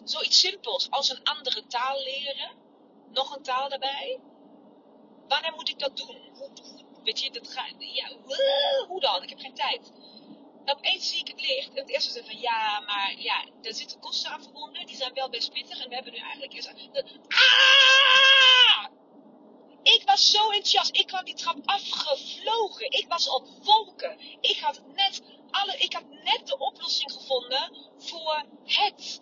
Zoiets 0.04 0.40
simpels 0.40 0.90
als 0.90 1.10
een 1.10 1.24
andere 1.24 1.66
taal 1.68 2.04
leren. 2.04 2.66
Nog 3.12 3.36
een 3.36 3.44
taal 3.44 3.70
daarbij 3.70 4.20
wanneer 5.28 5.54
moet 5.56 5.70
ik 5.70 5.80
dat 5.80 5.98
doen? 5.98 6.18
Weet 7.04 7.22
je, 7.22 7.32
dat 7.32 7.48
gaat, 7.48 7.74
ja, 7.78 8.12
hoe 8.88 9.00
dan? 9.00 9.24
Ik 9.24 9.30
heb 9.30 9.40
geen 9.40 9.54
tijd. 9.54 9.92
En 10.66 10.76
opeens 10.76 11.10
zie 11.10 11.20
ik 11.20 11.28
het 11.28 11.42
licht. 11.42 11.70
En 11.70 11.82
het 11.82 11.90
eerste 11.90 12.12
zei 12.12 12.26
van, 12.26 12.40
ja, 12.40 12.80
maar 12.80 13.16
ja, 13.18 13.46
er 13.62 13.74
zitten 13.74 14.00
kosten 14.00 14.32
aan 14.32 14.44
verbonden. 14.44 14.86
Die 14.86 14.96
zijn 14.96 15.14
wel 15.14 15.30
best 15.30 15.52
pittig. 15.52 15.84
En 15.84 15.90
we 15.90 15.96
hebben 15.96 16.14
nu 16.14 16.20
eigenlijk 16.20 16.54
eerst... 16.54 16.74
Ah! 17.28 18.86
Ik 19.84 20.02
was 20.06 20.32
zo 20.32 20.44
enthousiast. 20.44 20.96
Ik 20.98 21.08
kwam 21.08 21.26
die 21.26 21.36
trap 21.36 21.58
afgevlogen. 21.66 22.92
Ik 22.92 23.06
was 23.08 23.30
op 23.30 23.48
wolken. 23.64 24.20
Ik 24.42 24.60
had 24.60 24.82
net, 24.96 25.22
alle, 25.50 25.78
ik 25.78 25.94
had 25.94 26.10
net 26.10 26.48
de 26.48 26.58
oplossing 26.58 27.12
gevonden 27.12 27.92
voor 27.98 28.46
het 28.64 29.22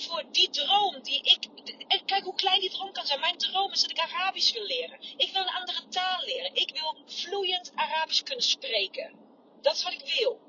voor 0.00 0.24
die 0.30 0.50
droom 0.50 1.02
die 1.02 1.22
ik. 1.22 1.44
En 1.88 2.04
kijk 2.04 2.24
hoe 2.24 2.34
klein 2.34 2.60
die 2.60 2.70
droom 2.70 2.92
kan 2.92 3.06
zijn. 3.06 3.20
Mijn 3.20 3.38
droom 3.38 3.72
is 3.72 3.80
dat 3.80 3.90
ik 3.90 3.98
Arabisch 3.98 4.52
wil 4.52 4.62
leren. 4.62 4.98
Ik 5.16 5.32
wil 5.32 5.42
een 5.42 5.54
andere 5.54 5.88
taal 5.88 6.24
leren. 6.24 6.54
Ik 6.54 6.70
wil 6.70 6.96
vloeiend 7.06 7.72
Arabisch 7.74 8.22
kunnen 8.22 8.44
spreken. 8.44 9.18
Dat 9.60 9.74
is 9.74 9.82
wat 9.82 9.92
ik 9.92 10.18
wil. 10.18 10.40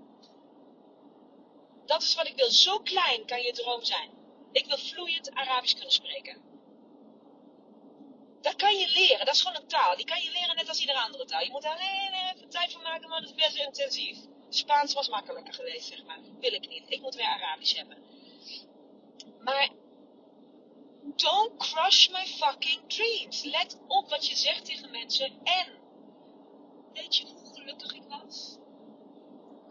Dat 1.86 2.02
is 2.02 2.16
wat 2.16 2.28
ik 2.28 2.36
wil. 2.36 2.52
Zo 2.52 2.80
klein 2.80 3.26
kan 3.26 3.42
je 3.42 3.52
droom 3.52 3.84
zijn. 3.84 4.10
Ik 4.52 4.66
wil 4.66 4.78
vloeiend 4.78 5.34
Arabisch 5.34 5.74
kunnen 5.74 5.94
spreken. 5.94 6.42
Dat 8.42 8.56
kan 8.56 8.78
je 8.78 8.88
leren. 8.88 9.26
Dat 9.26 9.36
is 9.36 9.42
gewoon 9.42 9.62
een 9.62 9.68
taal. 9.68 9.96
Die 9.96 10.06
kan 10.06 10.22
je 10.22 10.32
leren 10.32 10.56
net 10.56 10.68
als 10.68 10.80
iedere 10.80 11.00
andere 11.00 11.26
taal. 11.26 11.44
Je 11.44 11.52
moet 11.52 11.62
daar 11.62 11.80
even 12.34 12.50
tijd 12.50 12.74
voor 12.74 12.82
maken, 12.82 13.10
maar 13.10 13.22
dat 13.22 13.30
is 13.30 13.36
best 13.36 13.56
intensief. 13.56 14.18
Spaans 14.50 14.94
was 14.94 15.10
makkelijker 15.10 15.54
geweest, 15.54 15.88
zeg 15.88 16.04
maar. 16.04 16.20
Wil 16.40 16.54
ik 16.54 16.68
niet. 16.68 16.84
Ik 16.88 17.02
moet 17.02 17.16
weer 17.16 17.26
Arabisch 17.26 17.76
hebben. 17.76 18.11
Maar 19.44 19.70
don't 21.16 21.58
crush 21.58 22.10
my 22.10 22.26
fucking 22.26 22.82
dreams. 22.88 23.44
Let 23.44 23.80
op 23.88 24.10
wat 24.10 24.28
je 24.28 24.36
zegt 24.36 24.66
tegen 24.66 24.92
mensen. 24.92 25.32
En 25.44 25.68
weet 26.94 27.16
je 27.16 27.26
hoe 27.26 27.54
gelukkig 27.54 27.94
ik 27.94 28.04
was? 28.08 28.58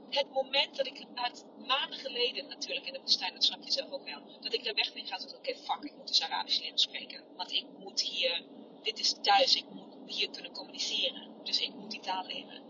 Het 0.08 0.30
moment 0.32 0.76
dat 0.76 0.86
ik 0.86 1.06
uit 1.14 1.44
maanden 1.66 1.98
geleden 1.98 2.48
natuurlijk 2.48 2.86
in 2.86 2.92
de 2.92 3.00
woestijn, 3.00 3.32
dat 3.34 3.44
snap 3.44 3.62
je 3.62 3.70
zelf 3.70 3.90
ook 3.90 4.04
wel, 4.04 4.22
dat 4.40 4.54
ik 4.54 4.64
daar 4.64 4.74
weg 4.74 4.92
ben 4.92 5.06
gaan, 5.06 5.20
dat 5.20 5.36
oké, 5.36 5.56
fuck, 5.56 5.84
ik 5.84 5.96
moet 5.96 6.06
dus 6.06 6.22
Arabisch 6.22 6.60
leren 6.60 6.78
spreken. 6.78 7.24
Want 7.36 7.52
ik 7.52 7.66
moet 7.78 8.00
hier, 8.00 8.44
dit 8.82 8.98
is 8.98 9.14
thuis, 9.20 9.56
ik 9.56 9.70
moet 9.70 9.96
hier 10.06 10.30
kunnen 10.30 10.52
communiceren. 10.52 11.30
Dus 11.44 11.60
ik 11.60 11.74
moet 11.74 11.90
die 11.90 12.00
taal 12.00 12.26
leren. 12.26 12.62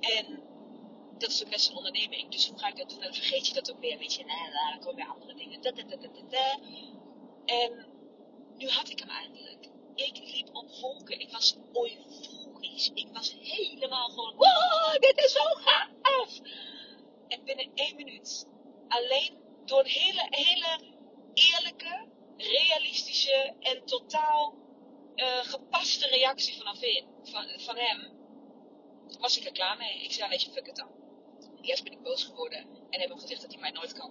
En 0.00 0.42
dat 1.22 1.30
is 1.30 1.44
ook 1.44 1.50
best 1.50 1.68
een 1.68 1.76
onderneming. 1.76 2.30
Dus 2.30 2.48
hoe 2.48 2.58
ga 2.58 2.68
ik 2.68 2.76
dat 2.76 2.88
doen? 2.88 2.98
En 2.98 3.04
dan 3.04 3.14
vergeet 3.14 3.46
je 3.46 3.54
dat 3.54 3.72
ook 3.72 3.80
weer. 3.80 3.98
Weet 3.98 4.14
je, 4.14 4.24
nou, 4.24 4.50
dan 4.70 4.80
komen 4.80 4.96
weer 4.96 5.14
andere 5.14 5.34
dingen. 5.34 5.60
En 7.44 7.86
nu 8.56 8.68
had 8.68 8.88
ik 8.88 8.98
hem 8.98 9.08
eindelijk. 9.08 9.68
Ik 9.94 10.18
liep 10.18 10.48
op 10.52 10.70
wolken. 10.80 11.20
Ik 11.20 11.30
was 11.30 11.56
euforisch. 11.72 12.90
Ik 12.94 13.08
was 13.12 13.36
helemaal 13.40 14.08
gewoon, 14.08 14.34
wow, 14.36 15.00
dit 15.00 15.18
is 15.18 15.32
zo 15.32 15.44
gaaf. 15.44 16.40
En 17.28 17.44
binnen 17.44 17.70
één 17.74 17.96
minuut, 17.96 18.46
alleen 18.88 19.38
door 19.64 19.78
een 19.78 19.86
hele, 19.86 20.26
hele 20.30 20.80
eerlijke, 21.34 22.06
realistische 22.36 23.54
en 23.60 23.84
totaal 23.84 24.54
uh, 25.14 25.38
gepaste 25.38 26.06
reactie 26.08 26.56
vanaf 26.56 26.78
van, 27.22 27.60
van 27.60 27.76
hem, 27.76 28.12
was 29.20 29.38
ik 29.38 29.44
er 29.44 29.52
klaar 29.52 29.76
mee. 29.76 30.02
Ik 30.02 30.12
zei, 30.12 30.28
weet 30.28 30.42
je, 30.42 30.50
fuck 30.50 30.66
het 30.66 30.76
dan. 30.76 31.01
Eerst 31.62 31.84
ben 31.84 31.92
ik 31.92 32.02
boos 32.02 32.24
geworden 32.24 32.66
en 32.90 33.00
heb 33.00 33.08
hem 33.08 33.18
gezegd 33.18 33.40
dat 33.40 33.52
hij 33.52 33.60
mij 33.60 33.70
nooit 33.70 33.92
kan 33.92 34.10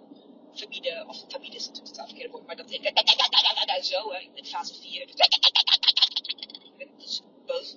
verbieden. 0.54 1.08
Of 1.08 1.26
verbieden 1.28 1.60
is 1.60 1.68
natuurlijk 1.68 1.96
het 1.98 2.06
verkeerde 2.06 2.32
woord, 2.32 2.46
maar 2.46 2.56
dat 2.56 2.72
ik 2.72 3.84
zo, 3.94 4.12
hè, 4.12 4.30
in 4.34 4.46
fase 4.46 4.82
4. 4.82 5.02
Ik 5.02 5.16
ben 6.78 6.98
dus 6.98 7.22
boos. 7.46 7.76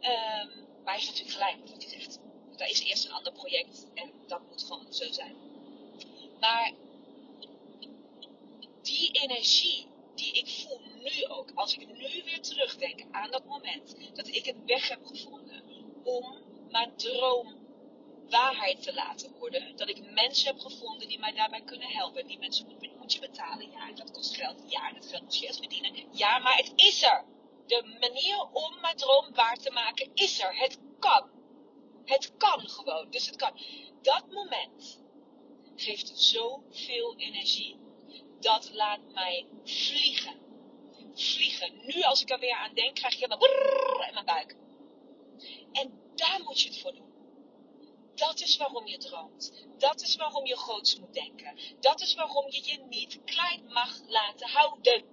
Um, 0.00 0.66
maar 0.84 0.94
hij 0.94 1.04
heeft 1.04 1.06
natuurlijk 1.06 1.36
gelijk 1.36 1.56
wat 1.68 1.82
hij 1.82 1.98
zegt. 1.98 2.18
Dat 2.56 2.68
is 2.68 2.84
eerst 2.84 3.04
een 3.04 3.12
ander 3.12 3.32
project 3.32 3.86
en 3.94 4.12
dat 4.26 4.40
moet 4.48 4.62
gewoon 4.62 4.92
zo 4.92 5.12
zijn. 5.12 5.36
Maar 6.40 6.72
die 8.82 9.10
energie 9.10 9.86
die 10.14 10.32
ik 10.32 10.48
voel 10.48 10.80
nu 10.94 11.26
ook, 11.26 11.50
als 11.54 11.76
ik 11.76 11.86
nu 11.86 12.22
weer 12.24 12.40
terugdenk 12.40 13.04
aan 13.10 13.30
dat 13.30 13.44
moment 13.44 13.96
dat 14.14 14.28
ik 14.28 14.46
een 14.46 14.66
weg 14.66 14.88
heb 14.88 15.06
gevonden 15.06 15.62
om 16.04 16.36
mijn 16.70 16.96
droom 16.96 17.55
waarheid 18.30 18.82
te 18.82 18.94
laten 18.94 19.32
worden. 19.38 19.76
Dat 19.76 19.88
ik 19.88 20.10
mensen 20.10 20.46
heb 20.46 20.58
gevonden 20.58 21.08
die 21.08 21.18
mij 21.18 21.32
daarbij 21.32 21.62
kunnen 21.62 21.88
helpen. 21.88 22.26
Die 22.26 22.38
mensen 22.38 22.66
moet, 22.98 23.12
je 23.12 23.20
betalen. 23.20 23.70
Ja, 23.70 23.92
dat 23.92 24.10
kost 24.10 24.36
geld. 24.36 24.62
Ja, 24.66 24.92
dat 24.92 25.06
geld 25.06 25.22
moet 25.22 25.38
je 25.38 25.46
eerst 25.46 25.58
verdienen. 25.58 25.92
Ja, 26.10 26.38
maar 26.38 26.56
het 26.56 26.72
is 26.76 27.02
er. 27.02 27.24
De 27.66 27.96
manier 28.00 28.40
om 28.52 28.80
mijn 28.80 28.96
droom 28.96 29.34
waar 29.34 29.56
te 29.56 29.70
maken 29.70 30.10
is 30.14 30.40
er. 30.40 30.58
Het 30.58 30.78
kan. 30.98 31.30
Het 32.04 32.36
kan 32.36 32.68
gewoon. 32.68 33.10
Dus 33.10 33.26
het 33.26 33.36
kan. 33.36 33.60
Dat 34.02 34.30
moment 34.30 35.04
geeft 35.76 36.12
zoveel 36.20 37.16
energie. 37.16 37.78
Dat 38.40 38.70
laat 38.72 39.00
mij 39.12 39.46
vliegen. 39.64 40.34
Vliegen. 41.14 41.86
Nu 41.86 42.02
als 42.02 42.22
ik 42.22 42.30
er 42.30 42.38
weer 42.38 42.54
aan 42.54 42.74
denk, 42.74 42.94
krijg 42.94 43.14
ik 43.14 43.20
helemaal 43.20 43.48
in 44.08 44.14
mijn 44.14 44.24
buik. 44.24 44.56
En 45.72 46.00
daar 46.14 46.40
moet 46.44 46.60
je 46.60 46.68
het 46.68 46.80
voor 46.80 46.94
doen. 46.94 47.15
Dat 48.16 48.40
is 48.40 48.56
waarom 48.56 48.86
je 48.86 48.98
droomt. 48.98 49.52
Dat 49.78 50.00
is 50.00 50.16
waarom 50.16 50.46
je 50.46 50.56
groots 50.56 50.98
moet 50.98 51.14
denken. 51.14 51.58
Dat 51.80 52.00
is 52.00 52.14
waarom 52.14 52.50
je 52.50 52.60
je 52.64 52.78
niet 52.88 53.18
klein 53.24 53.64
mag 53.68 54.00
laten 54.06 54.48
houden. 54.48 55.04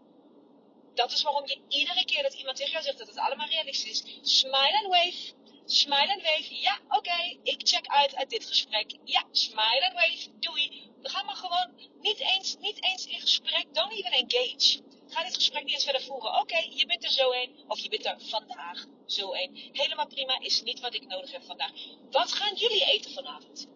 Dat 0.94 1.12
is 1.12 1.22
waarom 1.22 1.48
je 1.48 1.62
iedere 1.68 2.06
keer 2.06 2.24
dat 2.24 2.34
iemand 2.34 2.58
tegen 2.58 2.72
jou 2.72 2.84
zegt 2.84 2.98
dat 2.98 3.08
het 3.08 3.18
allemaal 3.18 3.48
realistisch 3.48 4.04
is, 4.04 4.20
smile 4.39 4.78
and 4.78 4.88
wave. 4.88 5.34
Smile 5.66 6.13
and 6.13 6.22
wave. 6.22 6.62
Ja, 6.62 6.80
oké, 6.89 7.38
ik 7.44 7.68
check 7.68 7.88
uit 7.88 8.16
uit 8.16 8.30
dit 8.30 8.46
gesprek. 8.46 8.96
Ja, 9.04 9.24
smile 9.32 9.86
and 9.86 9.94
wave. 9.94 10.39
Doei. 10.39 10.92
We 11.02 11.10
gaan 11.10 11.26
maar 11.26 11.36
gewoon 11.36 11.89
niet 12.02 12.20
eens, 12.20 12.58
niet 12.60 12.84
eens 12.84 13.06
in 13.06 13.22
gesprek. 13.22 13.66
Don't 13.74 13.92
even 13.92 14.12
engage. 14.12 14.82
Ga 15.08 15.24
dit 15.24 15.36
gesprek 15.36 15.63
niet 15.63 15.74
eens 15.74 15.84
verder 15.84 16.02
voeren. 16.02 16.39
Oké, 16.39 16.58
je 16.70 16.86
bent 16.86 17.04
er 17.04 17.12
zo 17.12 17.32
een. 17.32 17.63
Of 17.68 17.80
je 17.80 17.89
bent 17.89 18.06
er 18.06 18.16
vandaag 18.20 18.86
zo 19.06 19.34
een. 19.34 19.70
Helemaal 19.74 20.08
prima, 20.08 20.39
is 20.39 20.62
niet 20.62 20.80
wat 20.80 20.94
ik 20.94 21.08
nodig 21.08 21.32
heb 21.32 21.44
vandaag. 21.44 21.72
Wat 22.12 22.32
gaan 22.32 22.56
jullie 22.56 22.86
eten 22.86 23.12
vanavond? 23.12 23.68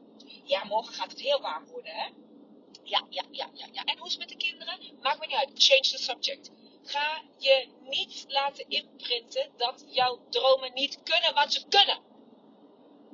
Ja, 0.43 0.63
morgen 0.63 0.93
gaat 0.93 1.11
het 1.11 1.21
heel 1.21 1.41
warm 1.41 1.65
worden, 1.65 1.93
hè? 1.93 2.07
Ja, 2.83 3.05
ja, 3.09 3.23
ja, 3.31 3.49
ja, 3.53 3.67
ja. 3.71 3.83
En 3.83 3.97
hoe 3.97 4.07
is 4.07 4.11
het 4.11 4.19
met 4.19 4.29
de 4.29 4.37
kinderen? 4.37 4.79
Maakt 5.01 5.19
me 5.19 5.25
niet 5.25 5.35
uit. 5.35 5.51
Change 5.53 5.81
the 5.81 5.97
subject. 5.97 6.51
Ga 6.83 7.23
je 7.37 7.67
niet 7.81 8.25
laten 8.27 8.65
imprinten 8.67 9.51
dat 9.57 9.85
jouw 9.87 10.19
dromen 10.29 10.73
niet 10.73 11.03
kunnen 11.03 11.33
wat 11.33 11.53
ze 11.53 11.67
kunnen. 11.67 11.99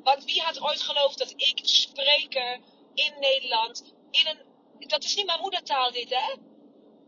Want 0.04 0.23
wie 0.23 0.41
had 0.41 0.62
ooit 0.62 0.82
geloofd 0.82 1.17
dat 1.17 1.34
ik 1.36 1.60
spreker 1.63 2.60
in 2.93 3.13
Nederland 3.19 3.93
in 4.12 4.28
een... 4.28 4.52
Dat 4.88 5.04
is 5.04 5.15
niet 5.15 5.26
mijn 5.26 5.39
moedertaal 5.39 5.91
dit, 5.91 6.10
hè? 6.10 6.34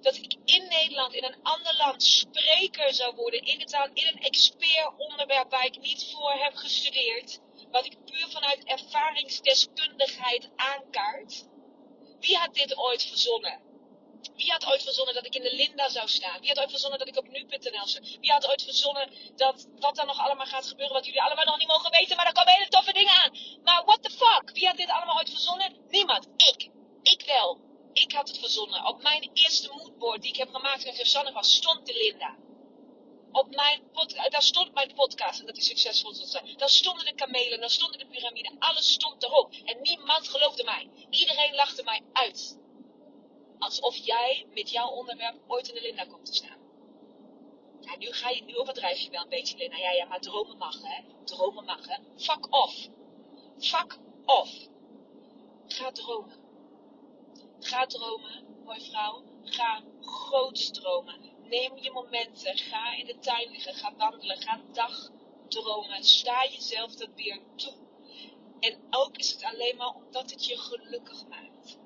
Dat 0.06 0.16
ik 0.16 0.38
in 0.46 0.68
Nederland, 0.68 1.14
in 1.14 1.24
een 1.24 1.44
ander 1.44 1.76
land, 1.78 2.04
spreker 2.04 2.94
zou 2.94 3.16
worden 3.16 3.42
in 3.42 3.60
de 3.60 3.66
taal, 3.66 3.90
in 3.94 4.08
een 4.08 4.22
expert 4.22 4.94
onderwerp 4.98 5.52
waar 5.52 5.66
ik 5.66 5.80
niet 5.80 6.12
voor 6.12 6.32
heb 6.32 6.56
gestudeerd, 6.56 7.40
wat 7.72 7.86
ik 7.86 8.06
puur 8.06 8.28
vanuit 8.30 8.64
ervaringsdeskundigheid 8.64 10.50
aankaart. 10.56 11.46
Wie 12.20 12.38
had 12.38 12.54
dit 12.54 12.78
ooit 12.78 13.04
verzonnen? 13.04 13.60
Wie 14.36 14.52
had 14.52 14.66
ooit 14.66 14.84
verzonnen 14.84 15.14
dat 15.14 15.26
ik 15.26 15.36
in 15.36 15.42
de 15.42 15.56
Linda 15.56 15.90
zou 15.90 16.08
staan? 16.08 16.40
Wie 16.40 16.50
had 16.50 16.60
ooit 16.60 16.70
verzonnen 16.70 17.00
dat 17.00 17.08
ik 17.08 17.18
op 17.18 17.28
nu.nl 17.28 17.88
zou? 17.88 18.18
Wie 18.20 18.32
had 18.32 18.48
ooit 18.48 18.64
verzonnen 18.64 19.10
dat 19.36 19.68
wat 19.80 19.98
er 19.98 20.06
nog 20.06 20.20
allemaal 20.20 20.46
gaat 20.46 20.68
gebeuren, 20.68 20.96
wat 20.96 21.06
jullie 21.06 21.22
allemaal 21.22 21.46
nog 21.46 21.58
niet 21.58 21.68
mogen 21.68 21.92
weten, 21.92 22.16
maar 22.16 22.26
er 22.26 22.34
komen 22.34 22.54
hele 22.54 22.68
toffe 22.68 22.94
dingen 22.94 23.14
aan. 23.14 23.32
Maar 23.64 23.84
what 23.86 24.04
the 24.04 24.10
fuck? 24.10 24.52
Wie 24.54 24.68
had 24.68 24.78
dit 24.78 24.90
allemaal 24.90 25.18
ooit 25.18 25.30
verzonnen? 25.30 25.86
Niemand. 25.88 26.28
Ik. 26.38 26.70
Ik 27.02 27.24
wel. 27.26 27.74
Ik 28.04 28.12
had 28.12 28.28
het 28.28 28.38
verzonnen. 28.38 28.86
Op 28.86 29.02
mijn 29.02 29.30
eerste 29.34 29.70
moodboard 29.74 30.22
die 30.22 30.32
ik 30.32 30.38
heb 30.38 30.50
gemaakt 30.50 30.86
met 30.86 30.96
Susanne 30.96 31.32
was, 31.32 31.56
stond 31.56 31.86
de 31.86 31.94
Linda. 31.94 32.36
Op 33.32 33.56
mijn 33.56 33.92
pod, 33.92 34.16
daar 34.30 34.44
stond 34.44 34.74
mijn 34.74 34.94
podcast 34.94 35.40
en 35.40 35.46
dat 35.46 35.58
is 35.58 35.66
succesvol 35.66 36.14
zal 36.14 36.26
zijn. 36.26 36.58
Daar 36.58 36.70
stonden 36.70 37.06
de 37.06 37.16
kamelen, 37.16 37.60
daar 37.60 37.70
stonden 37.70 38.00
de 38.00 38.08
piramiden. 38.08 38.56
Alles 38.60 38.94
stond 38.94 39.24
erop. 39.24 39.54
En 39.66 39.82
niemand 39.82 40.28
geloofde 40.28 40.64
mij. 40.64 40.90
Iedereen 41.10 41.56
lachte 41.56 41.84
mij 41.84 42.02
uit. 42.14 42.60
Alsof 43.60 43.96
jij 43.96 44.46
met 44.54 44.70
jouw 44.70 44.90
onderwerp 44.90 45.36
ooit 45.48 45.68
in 45.68 45.74
de 45.76 45.82
Linda 45.82 46.06
komt 46.06 46.26
te 46.26 46.34
staan. 46.34 46.60
Ja, 47.82 47.98
nu, 47.98 48.12
ga 48.12 48.30
je, 48.30 48.44
nu 48.44 48.58
overdrijf 48.58 49.00
je 49.00 49.10
wel 49.10 49.24
een 49.24 49.30
beetje, 49.30 49.58
Linda. 49.58 49.78
Ja, 49.78 49.92
ja, 49.92 50.06
maar 50.06 50.22
dromen 50.22 50.58
mag, 50.58 50.82
hè. 50.82 51.04
Dromen 51.24 51.66
mag, 51.66 51.88
hè. 51.88 51.98
Fuck 52.18 52.54
off. 52.54 52.88
Fuck 53.60 54.00
off. 54.26 54.68
Ga 55.68 55.92
dromen. 55.92 56.45
Ga 57.60 57.86
dromen, 57.86 58.46
mooie 58.64 58.82
vrouw. 58.82 59.24
Ga 59.44 59.84
groot 60.02 60.74
dromen. 60.74 61.20
Neem 61.50 61.78
je 61.78 61.92
momenten. 61.92 62.58
Ga 62.58 62.96
in 62.96 63.06
de 63.06 63.18
tuin 63.20 63.52
liggen. 63.52 63.74
Ga 63.74 63.96
wandelen. 63.96 64.42
Ga 64.42 64.62
dagdromen. 64.72 66.04
Sta 66.04 66.44
jezelf 66.44 66.96
dat 66.96 67.10
weer 67.16 67.42
toe. 67.56 67.74
En 68.60 68.78
ook 68.90 69.18
is 69.18 69.32
het 69.32 69.44
alleen 69.44 69.78
maar 69.78 69.96
omdat 69.96 70.32
het 70.32 70.46
je 70.46 70.58
gelukkig 70.58 71.28
maakt. 71.28 71.78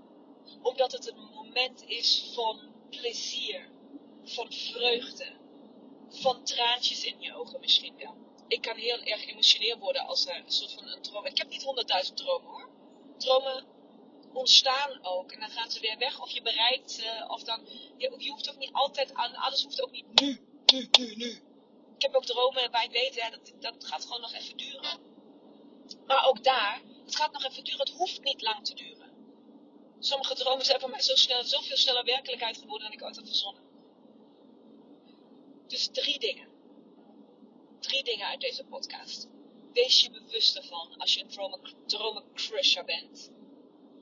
Omdat 0.61 0.91
het 0.91 1.07
een 1.07 1.29
moment 1.33 1.83
is 1.83 2.31
van 2.33 2.59
plezier. 2.89 3.69
Van 4.23 4.53
vreugde. 4.53 5.37
Van 6.09 6.43
traantjes 6.43 7.03
in 7.03 7.21
je 7.21 7.35
ogen 7.35 7.59
misschien 7.59 7.97
wel. 7.97 8.15
Ik 8.47 8.61
kan 8.61 8.75
heel 8.75 9.01
erg 9.01 9.27
emotioneel 9.27 9.77
worden 9.77 10.05
als 10.07 10.27
een 10.27 10.51
soort 10.51 10.73
van 10.73 10.87
een 10.87 11.01
droom. 11.01 11.25
Ik 11.25 11.37
heb 11.37 11.49
niet 11.49 11.63
honderdduizend 11.63 12.17
dromen 12.17 12.49
hoor. 12.49 12.69
Dromen 13.17 13.65
ontstaan 14.33 14.99
ook. 15.01 15.31
En 15.31 15.39
dan 15.39 15.49
gaan 15.49 15.71
ze 15.71 15.79
weer 15.79 15.97
weg. 15.97 16.21
Of 16.21 16.29
je 16.29 16.41
bereikt 16.41 16.91
ze. 16.91 17.25
Of 17.27 17.43
dan, 17.43 17.67
je, 17.97 18.15
je, 18.17 18.29
hoeft 18.29 18.49
ook 18.49 18.57
niet 18.57 18.73
altijd 18.73 19.13
aan. 19.13 19.35
Alles 19.35 19.63
hoeft 19.63 19.81
ook 19.81 19.91
niet 19.91 20.21
nu, 20.21 20.39
nu, 20.65 20.87
nu, 20.99 21.15
nu. 21.15 21.29
Ik 21.95 22.01
heb 22.05 22.15
ook 22.15 22.25
dromen 22.25 22.71
waar 22.71 22.83
ik 22.83 22.91
weet, 22.91 23.21
hè, 23.21 23.29
dat, 23.29 23.53
dat 23.59 23.85
gaat 23.85 24.03
gewoon 24.03 24.21
nog 24.21 24.33
even 24.33 24.57
duren. 24.57 24.99
Maar 26.05 26.27
ook 26.27 26.43
daar, 26.43 26.81
het 27.05 27.15
gaat 27.15 27.31
nog 27.31 27.45
even 27.45 27.63
duren. 27.63 27.79
Het 27.79 27.89
hoeft 27.89 28.23
niet 28.23 28.41
lang 28.41 28.65
te 28.65 28.73
duren. 28.73 29.09
Sommige 29.99 30.35
dromen 30.35 30.65
zijn 30.65 30.79
voor 30.79 30.89
mij 30.89 31.01
zo 31.01 31.15
snel, 31.15 31.43
zoveel 31.43 31.77
sneller 31.77 32.03
werkelijkheid 32.03 32.57
geworden 32.57 32.83
dan 32.83 32.97
ik 32.97 33.03
ooit 33.03 33.15
had 33.15 33.27
verzonnen. 33.27 33.63
Dus 35.67 35.89
drie 35.91 36.19
dingen. 36.19 36.47
Drie 37.79 38.03
dingen 38.03 38.27
uit 38.27 38.41
deze 38.41 38.63
podcast. 38.63 39.27
Wees 39.73 40.01
je 40.01 40.11
bewust 40.11 40.55
ervan 40.57 40.97
als 40.97 41.13
je 41.13 41.21
een 41.21 41.29
dromen, 41.29 41.59
dromencrusher 41.85 42.85
bent 42.85 43.31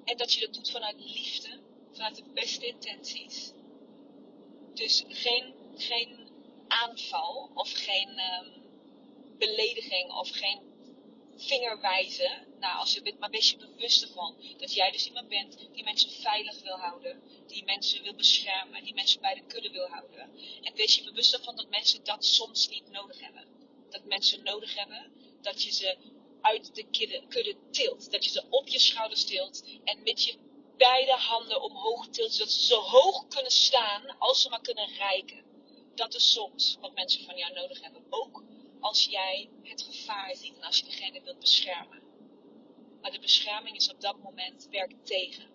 en 0.07 0.17
dat 0.17 0.33
je 0.33 0.39
dat 0.39 0.53
doet 0.53 0.71
vanuit 0.71 0.99
liefde, 0.99 1.59
vanuit 1.91 2.15
de 2.15 2.23
beste 2.33 2.67
intenties. 2.67 3.51
Dus 4.73 5.03
geen, 5.07 5.53
geen 5.77 6.27
aanval 6.67 7.51
of 7.53 7.71
geen 7.71 8.09
um, 8.09 8.51
belediging 9.37 10.11
of 10.11 10.29
geen 10.29 10.59
vingerwijzen. 11.37 12.45
Nou, 12.59 12.79
als 12.79 12.93
je 12.93 13.01
bent, 13.01 13.19
maar 13.19 13.29
wees 13.29 13.49
je 13.49 13.57
bewust 13.57 14.01
ervan 14.03 14.35
dat 14.57 14.73
jij 14.73 14.91
dus 14.91 15.05
iemand 15.07 15.27
bent 15.27 15.57
die 15.71 15.83
mensen 15.83 16.11
veilig 16.11 16.61
wil 16.61 16.77
houden, 16.77 17.21
die 17.47 17.63
mensen 17.63 18.03
wil 18.03 18.15
beschermen, 18.15 18.83
die 18.83 18.93
mensen 18.93 19.21
bij 19.21 19.33
de 19.33 19.45
kudde 19.47 19.69
wil 19.69 19.87
houden. 19.87 20.29
En 20.61 20.75
wees 20.75 20.95
je 20.95 21.03
bewust 21.03 21.33
ervan 21.33 21.55
dat 21.55 21.69
mensen 21.69 22.03
dat 22.03 22.25
soms 22.25 22.67
niet 22.69 22.89
nodig 22.91 23.19
hebben. 23.19 23.45
Dat 23.89 24.05
mensen 24.05 24.43
nodig 24.43 24.75
hebben 24.75 25.11
dat 25.41 25.63
je 25.63 25.71
ze 25.71 25.97
uit 26.41 26.75
de 26.75 26.83
kudde, 27.27 27.55
tilt. 27.71 28.11
Dat 28.11 28.23
je 28.23 28.29
ze 28.29 28.43
op 28.49 28.67
je 28.67 28.79
schouders 28.79 29.25
tilt 29.25 29.63
en 29.83 30.03
met 30.03 30.23
je 30.23 30.37
beide 30.77 31.11
handen 31.11 31.61
omhoog 31.61 32.07
tilt, 32.07 32.33
zodat 32.33 32.51
ze 32.51 32.65
zo 32.65 32.79
hoog 32.79 33.27
kunnen 33.27 33.51
staan 33.51 34.17
als 34.17 34.41
ze 34.41 34.49
maar 34.49 34.61
kunnen 34.61 34.87
reiken. 34.87 35.45
Dat 35.95 36.15
is 36.15 36.31
soms 36.31 36.77
wat 36.81 36.93
mensen 36.93 37.25
van 37.25 37.37
jou 37.37 37.53
nodig 37.53 37.81
hebben. 37.81 38.05
Ook 38.09 38.43
als 38.79 39.05
jij 39.05 39.49
het 39.63 39.81
gevaar 39.81 40.35
ziet 40.35 40.55
en 40.55 40.63
als 40.63 40.77
je 40.77 40.85
degene 40.85 41.21
wilt 41.21 41.39
beschermen. 41.39 42.01
Maar 43.01 43.11
de 43.11 43.19
bescherming 43.19 43.75
is 43.75 43.91
op 43.91 44.01
dat 44.01 44.17
moment 44.17 44.67
werkt 44.71 45.05
tegen. 45.05 45.45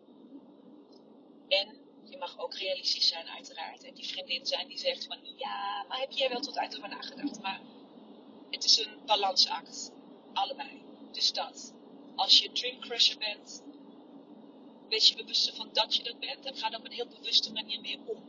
En 1.49 1.81
je 2.05 2.19
mag 2.19 2.39
ook 2.39 2.55
realistisch 2.55 3.09
zijn 3.09 3.29
uiteraard. 3.29 3.85
En 3.85 3.95
die 3.95 4.07
vriendin 4.07 4.47
zijn 4.47 4.69
die 4.69 4.79
zegt 4.79 5.07
van 5.07 5.19
ja, 5.37 5.85
maar 5.89 5.99
heb 5.99 6.11
jij 6.11 6.29
wel 6.29 6.41
tot 6.41 6.57
eind 6.57 6.77
over 6.77 6.89
nagedacht. 6.89 7.41
Maar 7.41 7.61
het 8.51 8.65
is 8.65 8.79
een 8.79 9.05
balansact. 9.07 9.93
Allebei. 10.33 10.83
Dus 11.13 11.33
dat. 11.33 11.75
Als 12.17 12.39
je 12.39 12.53
dream 12.53 12.81
crusher 12.81 13.19
bent, 13.19 13.63
wees 14.89 15.09
je 15.09 15.17
bewust 15.17 15.57
van 15.57 15.69
dat 15.73 15.97
je 15.97 16.03
dat 16.03 16.19
bent 16.19 16.45
en 16.45 16.57
ga 16.57 16.71
dan 16.71 16.81
op 16.81 16.87
een 16.87 16.93
heel 16.93 17.07
bewuste 17.07 17.53
manier 17.53 17.81
mee 17.81 18.01
om. 18.05 18.23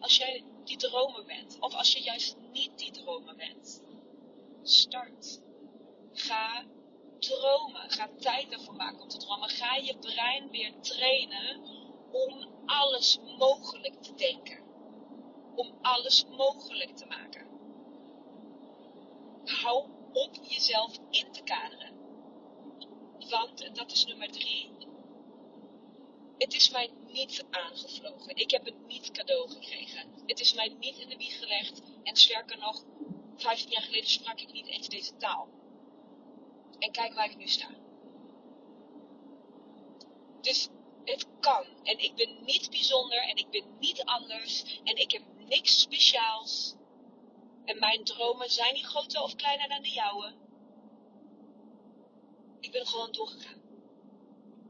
Als 0.00 0.16
jij 0.16 0.44
die 0.64 0.76
dromer 0.76 1.24
bent. 1.24 1.56
Of 1.60 1.74
als 1.74 1.92
je 1.92 2.02
juist 2.02 2.36
niet 2.52 2.78
die 2.78 2.90
dromer 2.90 3.36
bent. 3.36 3.82
Start. 4.62 5.40
Ga 6.12 6.64
dromen. 7.18 7.90
Ga 7.90 8.08
tijd 8.18 8.52
ervoor 8.52 8.74
maken 8.74 9.00
om 9.00 9.08
te 9.08 9.18
dromen. 9.18 9.48
Ga 9.48 9.74
je 9.74 9.98
brein 9.98 10.50
weer 10.50 10.72
trainen 10.80 11.60
om 12.10 12.48
alles 12.66 13.18
mogelijk 13.38 14.02
te 14.02 14.14
denken. 14.14 14.58
Om 15.54 15.78
alles 15.82 16.24
mogelijk 16.24 16.96
te 16.96 17.06
maken. 17.06 17.48
Hou 19.44 19.99
op 20.12 20.38
jezelf 20.42 20.98
in 21.10 21.32
te 21.32 21.42
kaderen. 21.42 21.98
Want, 23.28 23.60
en 23.60 23.74
dat 23.74 23.92
is 23.92 24.06
nummer 24.06 24.30
drie, 24.30 24.70
het 26.38 26.54
is 26.54 26.70
mij 26.70 26.90
niet 27.06 27.44
aangevlogen. 27.50 28.36
Ik 28.36 28.50
heb 28.50 28.64
het 28.64 28.86
niet 28.86 29.10
cadeau 29.10 29.50
gekregen. 29.50 30.12
Het 30.26 30.40
is 30.40 30.54
mij 30.54 30.76
niet 30.78 30.98
in 30.98 31.08
de 31.08 31.16
wieg 31.16 31.38
gelegd. 31.38 31.82
En 32.02 32.16
sterker 32.16 32.58
nog, 32.58 32.84
15 33.36 33.70
jaar 33.70 33.82
geleden 33.82 34.10
sprak 34.10 34.40
ik 34.40 34.52
niet 34.52 34.66
eens 34.66 34.88
deze 34.88 35.16
taal. 35.16 35.48
En 36.78 36.92
kijk 36.92 37.14
waar 37.14 37.30
ik 37.30 37.36
nu 37.36 37.48
sta. 37.48 37.68
Dus 40.40 40.68
het 41.04 41.26
kan. 41.40 41.64
En 41.82 41.98
ik 41.98 42.14
ben 42.14 42.44
niet 42.44 42.70
bijzonder 42.70 43.22
en 43.22 43.36
ik 43.36 43.50
ben 43.50 43.64
niet 43.78 44.04
anders. 44.04 44.80
En 44.84 44.96
ik 44.96 45.10
heb 45.12 45.22
niks 45.48 45.80
speciaals. 45.80 46.74
En 47.64 47.78
mijn 47.78 48.04
dromen 48.04 48.50
zijn 48.50 48.74
niet 48.74 48.86
groter 48.86 49.22
of 49.22 49.34
kleiner 49.34 49.68
dan 49.68 49.82
de 49.82 49.90
jouwe. 49.90 50.34
Ik 52.60 52.72
ben 52.72 52.86
gewoon 52.86 53.12
doorgegaan. 53.12 53.60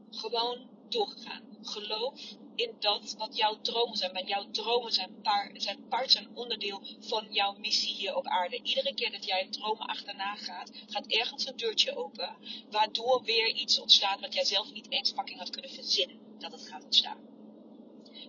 Gewoon 0.09 0.69
doorgegaan. 0.89 1.57
Geloof 1.61 2.19
in 2.55 2.75
dat 2.79 3.15
wat 3.17 3.37
jouw 3.37 3.61
dromen 3.61 3.97
zijn. 3.97 4.13
Want 4.13 4.27
jouw 4.27 4.51
dromen 4.51 4.91
zijn, 4.91 5.21
paar, 5.21 5.51
zijn 5.53 5.87
part, 5.87 6.11
zijn 6.11 6.29
onderdeel 6.33 6.83
van 6.99 7.27
jouw 7.29 7.53
missie 7.53 7.95
hier 7.95 8.15
op 8.15 8.27
aarde. 8.27 8.61
Iedere 8.63 8.93
keer 8.93 9.11
dat 9.11 9.25
jij 9.25 9.47
dromen 9.49 9.87
achterna 9.87 10.35
gaat, 10.35 10.71
gaat 10.87 11.05
ergens 11.07 11.47
een 11.47 11.57
deurtje 11.57 11.95
open. 11.95 12.35
Waardoor 12.69 13.23
weer 13.23 13.47
iets 13.47 13.79
ontstaat 13.79 14.19
wat 14.19 14.33
jij 14.33 14.45
zelf 14.45 14.71
niet 14.71 14.91
eens 14.91 15.11
fucking 15.11 15.39
had 15.39 15.49
kunnen 15.49 15.71
verzinnen. 15.71 16.39
Dat 16.39 16.51
het 16.51 16.67
gaat 16.67 16.83
ontstaan. 16.83 17.30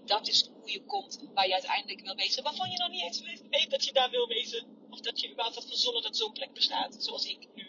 Dat 0.04 0.28
is 0.28 0.48
hoe 0.60 0.70
je 0.70 0.84
komt 0.84 1.20
waar 1.34 1.46
je 1.46 1.52
uiteindelijk 1.52 2.00
wil 2.00 2.14
wezen. 2.14 2.42
Waarvan 2.42 2.70
je 2.70 2.78
nog 2.78 2.90
niet 2.90 3.02
eens 3.02 3.20
weet 3.50 3.70
dat 3.70 3.84
je 3.84 3.92
daar 3.92 4.10
wil 4.10 4.26
wezen. 4.26 4.86
Of 4.90 5.00
dat 5.00 5.20
je 5.20 5.30
überhaupt 5.30 5.56
had 5.56 5.66
verzonnen 5.66 6.02
dat 6.02 6.16
zo'n 6.16 6.32
plek 6.32 6.52
bestaat. 6.52 6.96
Zoals 6.98 7.26
ik 7.26 7.48
nu. 7.54 7.66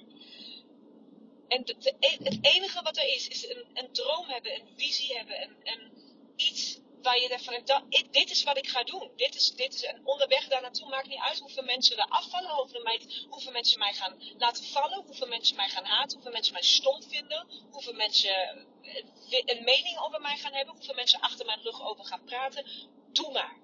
En 1.47 1.63
e-, 1.99 2.17
het 2.23 2.37
enige 2.41 2.81
wat 2.81 2.97
er 2.97 3.13
is, 3.15 3.27
is 3.27 3.49
een, 3.49 3.65
een 3.73 3.91
droom 3.91 4.27
hebben, 4.27 4.53
een 4.53 4.67
visie 4.75 5.17
hebben, 5.17 5.41
een, 5.41 5.55
een 5.63 5.91
iets 6.35 6.81
waar 7.01 7.19
je 7.19 7.27
denkt 7.27 7.43
van, 7.43 7.61
dat, 7.65 7.83
dit 8.11 8.29
is 8.29 8.43
wat 8.43 8.57
ik 8.57 8.67
ga 8.67 8.83
doen. 8.83 9.11
Dit 9.15 9.35
is, 9.35 9.51
dit 9.51 9.73
is 9.73 9.83
een 9.83 10.01
onderweg 10.03 10.47
daar 10.47 10.61
naartoe. 10.61 10.89
Maakt 10.89 11.07
niet 11.07 11.19
uit 11.19 11.39
hoeveel 11.39 11.63
mensen 11.63 11.97
er 11.97 12.05
afvallen, 12.09 12.51
hoeveel, 12.51 12.83
mij, 12.83 13.01
hoeveel 13.29 13.51
mensen 13.51 13.79
mij 13.79 13.93
gaan 13.93 14.21
laten 14.37 14.63
vallen, 14.63 15.03
hoeveel 15.05 15.27
mensen 15.27 15.55
mij 15.55 15.69
gaan 15.69 15.85
haten, 15.85 16.13
hoeveel 16.13 16.31
mensen 16.31 16.53
mij 16.53 16.61
stom 16.61 17.03
vinden, 17.03 17.47
hoeveel 17.71 17.93
mensen 17.93 18.67
een 19.29 19.63
mening 19.63 19.99
over 19.99 20.21
mij 20.21 20.37
gaan 20.37 20.53
hebben, 20.53 20.75
hoeveel 20.75 20.95
mensen 20.95 21.19
achter 21.19 21.45
mijn 21.45 21.61
rug 21.61 21.81
over 21.81 22.05
gaan 22.05 22.23
praten. 22.23 22.65
Doe 23.11 23.31
maar. 23.31 23.57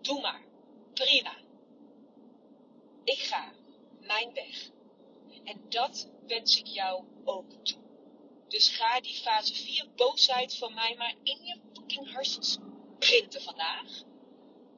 Doe 0.00 0.20
maar. 0.20 0.44
Prima. 0.94 1.36
Ik 3.04 3.18
ga 3.18 3.52
mijn 4.00 4.32
weg. 4.34 4.70
En 5.44 5.60
dat 5.68 6.10
wens 6.26 6.58
ik 6.58 6.66
jou 6.66 7.04
ook 7.24 7.52
toe. 7.62 7.78
Dus 8.48 8.68
ga 8.68 9.00
die 9.00 9.14
fase 9.14 9.54
4 9.54 9.90
boosheid 9.96 10.56
van 10.56 10.74
mij 10.74 10.94
maar 10.96 11.14
in 11.22 11.44
je 11.44 11.60
fucking 11.72 12.12
hersens 12.12 12.58
printen 12.98 13.42
vandaag. 13.42 14.02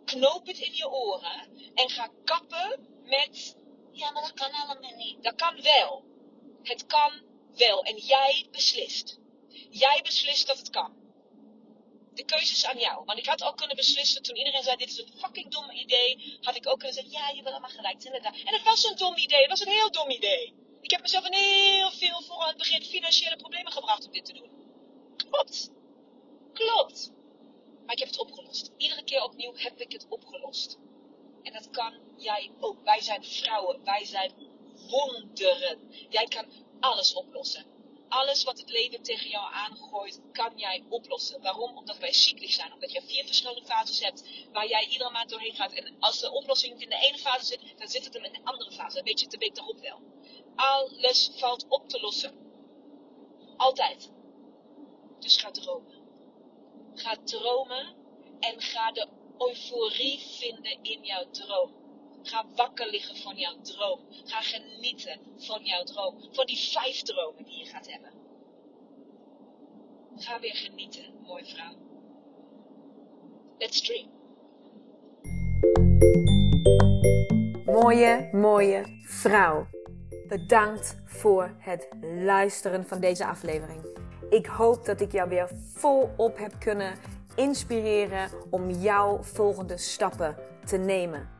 Knoop 0.04 0.46
het 0.46 0.58
in 0.58 0.74
je 0.74 0.90
oren 0.90 1.72
en 1.74 1.90
ga 1.90 2.10
kappen 2.24 2.86
met. 3.04 3.56
Ja, 3.92 4.10
maar 4.10 4.22
dat 4.22 4.32
kan 4.32 4.52
allemaal 4.52 4.96
niet. 4.96 5.22
Dat 5.22 5.34
kan 5.34 5.62
wel. 5.62 6.04
Het 6.62 6.86
kan 6.86 7.12
wel. 7.56 7.82
En 7.82 7.96
jij 7.96 8.46
beslist. 8.50 9.18
Jij 9.70 10.00
beslist 10.02 10.46
dat 10.46 10.58
het 10.58 10.70
kan. 10.70 10.98
De 12.14 12.24
keuze 12.24 12.52
is 12.52 12.64
aan 12.64 12.78
jou. 12.78 13.04
Want 13.04 13.18
ik 13.18 13.26
had 13.26 13.42
ook 13.42 13.56
kunnen 13.56 13.76
beslissen 13.76 14.22
toen 14.22 14.36
iedereen 14.36 14.62
zei: 14.62 14.76
Dit 14.76 14.90
is 14.90 14.98
een 14.98 15.18
fucking 15.18 15.50
dom 15.50 15.70
idee. 15.70 16.38
Had 16.40 16.56
ik 16.56 16.68
ook 16.68 16.78
kunnen 16.78 16.94
zeggen: 16.94 17.12
Ja, 17.12 17.28
je 17.28 17.42
wil 17.42 17.52
allemaal 17.52 17.70
gelijk. 17.70 18.04
En 18.04 18.54
het 18.54 18.62
was 18.62 18.84
een 18.84 18.96
dom 18.96 19.16
idee. 19.16 19.40
Het 19.40 19.50
was 19.50 19.60
een 19.60 19.72
heel 19.72 19.90
dom 19.90 20.10
idee. 20.10 20.54
Ik 20.80 20.90
heb 20.90 21.00
mezelf 21.00 21.24
een 21.24 21.34
heel 21.34 21.90
veel 21.90 22.22
voor 22.22 22.46
het 22.46 22.56
begin 22.56 22.84
financiële 22.84 23.36
problemen 23.36 23.72
gebracht 23.72 24.04
om 24.04 24.12
dit 24.12 24.24
te 24.24 24.32
doen. 24.32 24.50
Klopt. 25.16 25.70
Klopt. 26.52 27.12
Maar 27.84 27.94
ik 27.94 27.98
heb 27.98 28.08
het 28.08 28.18
opgelost. 28.18 28.70
Iedere 28.76 29.04
keer 29.04 29.22
opnieuw 29.22 29.52
heb 29.54 29.80
ik 29.80 29.92
het 29.92 30.06
opgelost. 30.08 30.78
En 31.42 31.52
dat 31.52 31.70
kan 31.70 31.94
jij 32.16 32.50
ook. 32.60 32.82
Wij 32.84 33.00
zijn 33.00 33.24
vrouwen. 33.24 33.84
Wij 33.84 34.04
zijn 34.04 34.32
wonderen. 34.88 35.78
Jij 36.08 36.24
kan 36.24 36.52
alles 36.80 37.14
oplossen. 37.14 37.78
Alles 38.08 38.44
wat 38.44 38.58
het 38.58 38.70
leven 38.70 39.02
tegen 39.02 39.30
jou 39.30 39.52
aangooit, 39.52 40.20
kan 40.32 40.52
jij 40.58 40.84
oplossen. 40.88 41.42
Waarom? 41.42 41.76
Omdat 41.76 41.98
wij 41.98 42.12
cyclisch 42.12 42.54
zijn. 42.54 42.72
Omdat 42.72 42.92
je 42.92 43.02
vier 43.02 43.24
verschillende 43.26 43.64
fases 43.64 44.00
hebt 44.00 44.24
waar 44.52 44.68
jij 44.68 44.86
iedere 44.86 45.10
maand 45.10 45.30
doorheen 45.30 45.54
gaat. 45.54 45.72
En 45.72 45.96
als 45.98 46.20
de 46.20 46.32
oplossing 46.32 46.72
niet 46.72 46.82
in 46.82 46.88
de 46.88 47.06
ene 47.06 47.18
fase 47.18 47.44
zit, 47.44 47.78
dan 47.78 47.88
zit 47.88 48.04
het 48.04 48.14
hem 48.14 48.24
in 48.24 48.32
de 48.32 48.40
andere 48.44 48.72
fase. 48.72 48.94
Dan 48.94 49.04
weet 49.04 49.18
je 49.18 49.24
het 49.24 49.32
de 49.32 49.38
week 49.38 49.54
daarop 49.54 49.80
wel. 49.80 50.00
Alles 50.54 51.30
valt 51.36 51.66
op 51.68 51.88
te 51.88 52.00
lossen. 52.00 52.34
Altijd. 53.56 54.10
Dus 55.18 55.36
ga 55.36 55.50
dromen. 55.50 55.98
Ga 56.94 57.16
dromen 57.24 57.94
en 58.40 58.60
ga 58.60 58.92
de 58.92 59.08
euforie 59.38 60.18
vinden 60.18 60.82
in 60.82 61.04
jouw 61.04 61.30
droom. 61.30 61.79
Ga 62.22 62.44
wakker 62.56 62.90
liggen 62.90 63.16
van 63.16 63.36
jouw 63.36 63.60
droom. 63.62 64.00
Ga 64.24 64.40
genieten 64.40 65.20
van 65.36 65.64
jouw 65.64 65.82
droom. 65.82 66.14
Van 66.32 66.46
die 66.46 66.58
vijf 66.58 67.02
dromen 67.02 67.44
die 67.44 67.58
je 67.58 67.64
gaat 67.64 67.90
hebben. 67.90 68.10
Ga 70.16 70.40
weer 70.40 70.56
genieten, 70.56 71.14
mooie 71.22 71.46
vrouw. 71.46 71.74
Let's 73.58 73.80
dream. 73.80 74.08
Mooie, 77.64 78.28
mooie 78.32 78.84
vrouw. 79.06 79.66
Bedankt 80.28 80.96
voor 81.04 81.56
het 81.58 81.88
luisteren 82.02 82.86
van 82.86 83.00
deze 83.00 83.26
aflevering. 83.26 83.84
Ik 84.30 84.46
hoop 84.46 84.84
dat 84.84 85.00
ik 85.00 85.12
jou 85.12 85.28
weer 85.28 85.50
volop 85.74 86.38
heb 86.38 86.54
kunnen 86.58 86.98
inspireren 87.34 88.30
om 88.50 88.70
jouw 88.70 89.22
volgende 89.22 89.78
stappen 89.78 90.36
te 90.64 90.76
nemen. 90.76 91.39